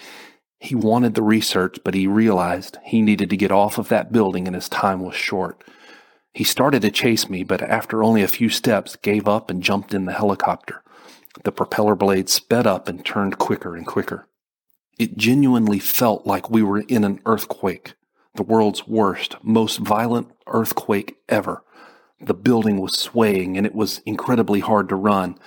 He 0.60 0.74
wanted 0.74 1.14
the 1.14 1.22
research, 1.22 1.78
but 1.86 1.94
he 1.94 2.08
realized 2.08 2.80
he 2.84 3.04
needed 3.04 3.30
to 3.30 3.38
get 3.38 3.52
off 3.52 3.78
of 3.78 3.90
that 3.90 4.12
building 4.12 4.48
and 4.48 4.56
his 4.56 4.68
time 4.68 5.02
was 5.02 5.14
short. 5.14 5.64
He 6.34 6.44
started 6.44 6.82
to 6.82 6.90
chase 6.90 7.30
me, 7.30 7.44
but 7.44 7.62
after 7.62 8.04
only 8.04 8.24
a 8.24 8.28
few 8.28 8.50
steps, 8.50 8.96
gave 8.96 9.28
up 9.28 9.52
and 9.52 9.62
jumped 9.62 9.94
in 9.94 10.06
the 10.06 10.14
helicopter. 10.14 10.82
The 11.44 11.52
propeller 11.52 11.94
blades 11.94 12.34
sped 12.34 12.66
up 12.66 12.88
and 12.88 13.06
turned 13.06 13.38
quicker 13.38 13.76
and 13.76 13.86
quicker. 13.86 14.28
It 14.98 15.18
genuinely 15.18 15.78
felt 15.78 16.26
like 16.26 16.50
we 16.50 16.64
were 16.64 16.80
in 16.80 17.04
an 17.04 17.20
earthquake 17.28 17.94
the 18.36 18.44
world's 18.44 18.88
worst, 18.88 19.36
most 19.44 19.78
violent 19.78 20.32
earthquake 20.48 21.18
ever. 21.30 21.64
The 22.20 22.34
building 22.34 22.80
was 22.80 22.98
swaying 22.98 23.58
and 23.58 23.66
it 23.66 23.76
was 23.76 24.02
incredibly 24.06 24.60
hard 24.60 24.90
to 24.90 24.96
run. 24.96 25.38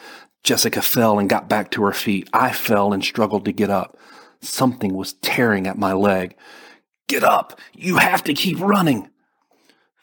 Jessica 0.45 0.83
fell 0.83 1.19
and 1.19 1.29
got 1.29 1.49
back 1.49 1.71
to 1.73 1.83
her 1.85 1.93
feet. 1.93 2.29
I 2.33 2.53
fell 2.53 2.93
and 2.93 3.03
struggled 3.03 3.45
to 3.47 3.53
get 3.53 3.71
up. 3.71 3.97
Something 4.41 4.95
was 4.95 5.15
tearing 5.15 5.67
at 5.67 5.79
my 5.79 5.93
leg. 5.93 6.37
Get 7.09 7.25
up! 7.25 7.59
You 7.73 7.97
have 7.99 8.23
to 8.25 8.35
keep 8.35 8.61
running! 8.61 9.11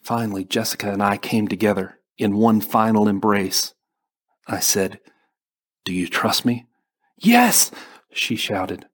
Finally, 0.04 0.46
Jessica 0.46 0.92
and 0.92 1.02
I 1.02 1.18
came 1.18 1.48
together 1.48 2.00
in 2.18 2.38
one 2.38 2.60
final 2.60 3.08
embrace. 3.08 3.74
I 4.48 4.60
said, 4.60 5.00
Do 5.86 5.94
you 5.94 6.08
trust 6.08 6.46
me? 6.46 6.66
Yes, 7.18 7.72
she 8.12 8.36
shouted. 8.36 8.86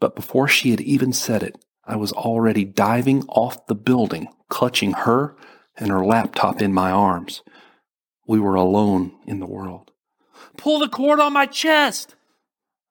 But 0.00 0.16
before 0.16 0.48
she 0.48 0.70
had 0.70 0.80
even 0.80 1.12
said 1.12 1.42
it, 1.42 1.63
I 1.86 1.96
was 1.96 2.12
already 2.12 2.64
diving 2.64 3.24
off 3.28 3.66
the 3.66 3.74
building, 3.74 4.28
clutching 4.48 4.92
her 4.92 5.36
and 5.76 5.90
her 5.90 6.04
laptop 6.04 6.62
in 6.62 6.72
my 6.72 6.90
arms. 6.90 7.42
We 8.26 8.40
were 8.40 8.54
alone 8.54 9.12
in 9.26 9.40
the 9.40 9.46
world. 9.46 9.90
Pull 10.56 10.78
the 10.78 10.88
cord 10.88 11.20
on 11.20 11.32
my 11.32 11.46
chest! 11.46 12.14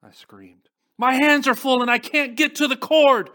I 0.03 0.11
screamed. 0.11 0.69
My 0.97 1.13
hands 1.13 1.47
are 1.47 1.55
full 1.55 1.81
and 1.81 1.89
I 1.89 1.97
can't 1.97 2.35
get 2.35 2.55
to 2.55 2.67
the 2.67 2.77
cord! 2.77 3.29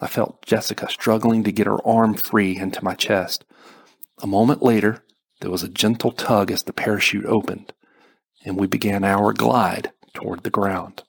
I 0.00 0.06
felt 0.06 0.46
Jessica 0.46 0.88
struggling 0.88 1.44
to 1.44 1.52
get 1.52 1.66
her 1.66 1.84
arm 1.86 2.14
free 2.14 2.56
into 2.56 2.82
my 2.84 2.94
chest. 2.94 3.44
A 4.22 4.26
moment 4.26 4.62
later, 4.62 5.04
there 5.40 5.50
was 5.50 5.62
a 5.62 5.68
gentle 5.68 6.12
tug 6.12 6.50
as 6.50 6.62
the 6.62 6.72
parachute 6.72 7.26
opened, 7.26 7.72
and 8.44 8.56
we 8.56 8.66
began 8.66 9.04
our 9.04 9.32
glide 9.32 9.92
toward 10.14 10.42
the 10.42 10.50
ground. 10.50 11.02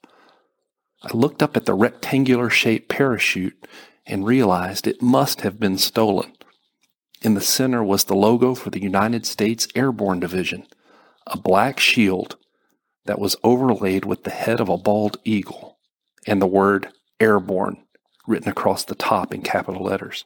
I 1.04 1.16
looked 1.16 1.42
up 1.42 1.58
at 1.58 1.66
the 1.66 1.74
rectangular 1.74 2.50
shaped 2.50 2.90
parachute 2.90 3.68
and 4.06 4.26
realized 4.26 4.88
it 4.88 5.02
must 5.02 5.42
have 5.42 5.60
been 5.60 5.78
stolen. 5.78 6.34
In 7.22 7.34
the 7.34 7.42
center 7.42 7.84
was 7.84 8.06
the 8.06 8.16
logo 8.16 8.56
for 8.56 8.70
the 8.70 8.82
United 8.82 9.26
States 9.26 9.68
Airborne 9.76 10.20
Division, 10.20 10.68
a 11.28 11.38
black 11.38 11.80
shield 11.80 12.38
that 13.06 13.20
was 13.20 13.36
overlaid 13.44 14.06
with 14.06 14.24
the 14.24 14.32
head 14.32 14.60
of 14.60 14.70
a 14.70 14.78
bald 14.78 15.18
eagle 15.24 15.78
and 16.28 16.42
the 16.42 16.48
word 16.48 16.90
airborne 17.20 17.84
written 18.28 18.50
across 18.50 18.86
the 18.86 18.96
top 18.96 19.34
in 19.34 19.42
capital 19.42 19.84
letters. 19.84 20.26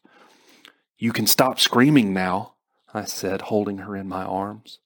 You 0.97 1.11
can 1.11 1.27
stop 1.27 1.59
screaming 1.59 2.13
now, 2.13 2.53
I 2.93 3.05
said, 3.05 3.43
holding 3.43 3.79
her 3.79 3.95
in 3.95 4.07
my 4.07 4.23
arms. 4.23 4.79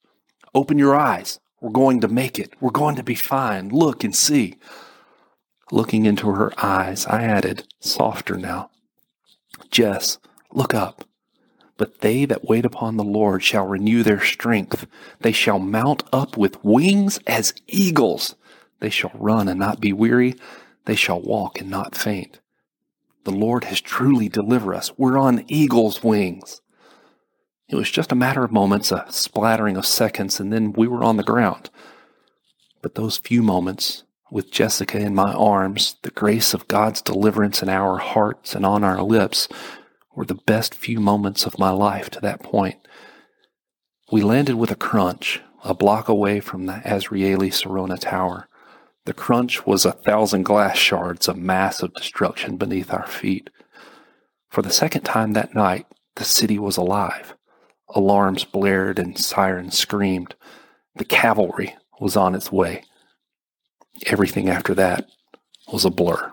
Open 0.54 0.78
your 0.78 0.96
eyes. 0.96 1.38
We're 1.60 1.70
going 1.70 2.00
to 2.00 2.08
make 2.08 2.38
it. 2.38 2.54
We're 2.60 2.70
going 2.70 2.96
to 2.96 3.02
be 3.02 3.14
fine. 3.14 3.68
Look 3.68 4.02
and 4.02 4.14
see. 4.14 4.56
Looking 5.72 6.04
into 6.04 6.30
her 6.30 6.52
eyes, 6.62 7.06
I 7.06 7.22
added, 7.22 7.64
softer 7.78 8.36
now, 8.36 8.70
Jess, 9.70 10.18
look 10.52 10.74
up. 10.74 11.04
But 11.76 12.00
they 12.00 12.24
that 12.26 12.44
wait 12.44 12.66
upon 12.66 12.96
the 12.96 13.04
Lord 13.04 13.42
shall 13.42 13.66
renew 13.66 14.02
their 14.02 14.20
strength. 14.20 14.86
They 15.20 15.32
shall 15.32 15.58
mount 15.58 16.02
up 16.12 16.36
with 16.36 16.62
wings 16.64 17.18
as 17.26 17.54
eagles. 17.68 18.34
They 18.80 18.90
shall 18.90 19.12
run 19.14 19.48
and 19.48 19.58
not 19.58 19.80
be 19.80 19.92
weary. 19.92 20.34
They 20.84 20.96
shall 20.96 21.20
walk 21.20 21.60
and 21.60 21.70
not 21.70 21.94
faint. 21.94 22.40
The 23.24 23.30
Lord 23.30 23.64
has 23.64 23.80
truly 23.80 24.28
delivered 24.28 24.74
us. 24.74 24.92
We're 24.98 25.18
on 25.18 25.44
eagle's 25.48 26.02
wings. 26.02 26.60
It 27.68 27.76
was 27.76 27.90
just 27.90 28.12
a 28.12 28.16
matter 28.16 28.42
of 28.42 28.50
moments, 28.50 28.90
a 28.90 29.06
splattering 29.10 29.76
of 29.76 29.86
seconds, 29.86 30.40
and 30.40 30.52
then 30.52 30.72
we 30.72 30.88
were 30.88 31.04
on 31.04 31.16
the 31.16 31.22
ground. 31.22 31.70
But 32.82 32.94
those 32.94 33.18
few 33.18 33.42
moments, 33.42 34.04
with 34.30 34.50
Jessica 34.50 34.98
in 34.98 35.14
my 35.14 35.32
arms, 35.32 35.96
the 36.02 36.10
grace 36.10 36.54
of 36.54 36.68
God's 36.68 37.02
deliverance 37.02 37.62
in 37.62 37.68
our 37.68 37.98
hearts 37.98 38.54
and 38.54 38.64
on 38.64 38.84
our 38.84 39.02
lips, 39.02 39.48
were 40.14 40.24
the 40.24 40.34
best 40.34 40.74
few 40.74 41.00
moments 41.00 41.46
of 41.46 41.58
my 41.58 41.70
life 41.70 42.10
to 42.10 42.20
that 42.20 42.42
point. 42.42 42.76
We 44.12 44.22
landed 44.22 44.56
with 44.56 44.70
a 44.70 44.76
crunch, 44.76 45.40
a 45.64 45.74
block 45.74 46.08
away 46.08 46.40
from 46.40 46.66
the 46.66 46.82
Azrieli 46.84 47.50
Sarona 47.50 47.98
Tower. 47.98 48.48
The 49.04 49.14
crunch 49.14 49.66
was 49.66 49.84
a 49.84 49.92
thousand 49.92 50.42
glass 50.42 50.76
shards, 50.76 51.28
a 51.28 51.34
mass 51.34 51.82
of 51.82 51.94
destruction 51.94 52.56
beneath 52.56 52.92
our 52.92 53.06
feet. 53.06 53.50
For 54.48 54.62
the 54.62 54.70
second 54.70 55.02
time 55.02 55.32
that 55.32 55.54
night, 55.54 55.86
the 56.16 56.24
city 56.24 56.58
was 56.58 56.76
alive. 56.76 57.34
Alarms 57.94 58.44
blared 58.44 58.98
and 58.98 59.16
sirens 59.18 59.78
screamed. 59.78 60.34
The 60.96 61.04
cavalry 61.04 61.76
was 62.00 62.16
on 62.16 62.34
its 62.34 62.52
way. 62.52 62.84
Everything 64.06 64.48
after 64.48 64.74
that 64.74 65.08
was 65.72 65.84
a 65.84 65.90
blur. 65.90 66.32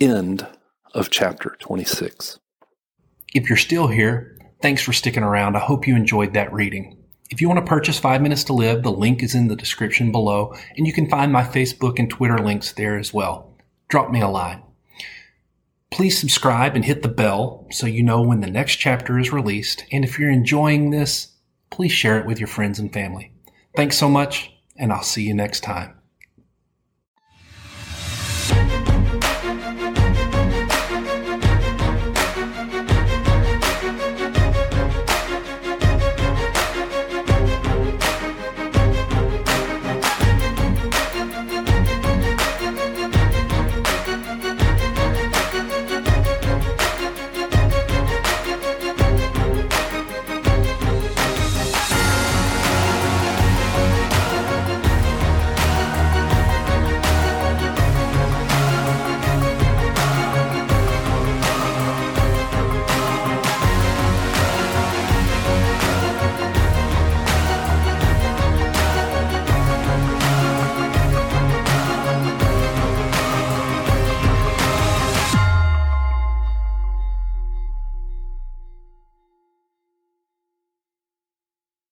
End 0.00 0.46
of 0.94 1.10
chapter 1.10 1.56
26. 1.60 2.38
If 3.34 3.48
you're 3.48 3.56
still 3.56 3.88
here, 3.88 4.38
thanks 4.62 4.82
for 4.82 4.92
sticking 4.92 5.22
around. 5.22 5.56
I 5.56 5.60
hope 5.60 5.86
you 5.86 5.94
enjoyed 5.94 6.32
that 6.34 6.52
reading. 6.52 6.96
If 7.30 7.40
you 7.40 7.48
want 7.48 7.58
to 7.58 7.68
purchase 7.68 7.98
Five 7.98 8.22
Minutes 8.22 8.44
to 8.44 8.52
Live, 8.52 8.82
the 8.82 8.92
link 8.92 9.22
is 9.22 9.34
in 9.34 9.48
the 9.48 9.56
description 9.56 10.12
below, 10.12 10.54
and 10.76 10.86
you 10.86 10.92
can 10.92 11.10
find 11.10 11.32
my 11.32 11.42
Facebook 11.42 11.98
and 11.98 12.08
Twitter 12.08 12.38
links 12.38 12.72
there 12.72 12.96
as 12.96 13.12
well. 13.12 13.56
Drop 13.88 14.10
me 14.10 14.20
a 14.20 14.28
line. 14.28 14.62
Please 15.90 16.18
subscribe 16.18 16.76
and 16.76 16.84
hit 16.84 17.02
the 17.02 17.08
bell 17.08 17.66
so 17.70 17.86
you 17.86 18.02
know 18.02 18.22
when 18.22 18.40
the 18.40 18.50
next 18.50 18.76
chapter 18.76 19.18
is 19.18 19.32
released. 19.32 19.84
And 19.92 20.04
if 20.04 20.18
you're 20.18 20.30
enjoying 20.30 20.90
this, 20.90 21.32
please 21.70 21.92
share 21.92 22.18
it 22.18 22.26
with 22.26 22.38
your 22.38 22.48
friends 22.48 22.78
and 22.78 22.92
family. 22.92 23.32
Thanks 23.74 23.98
so 23.98 24.08
much, 24.08 24.52
and 24.76 24.92
I'll 24.92 25.02
see 25.02 25.22
you 25.22 25.34
next 25.34 25.60
time. 25.60 25.94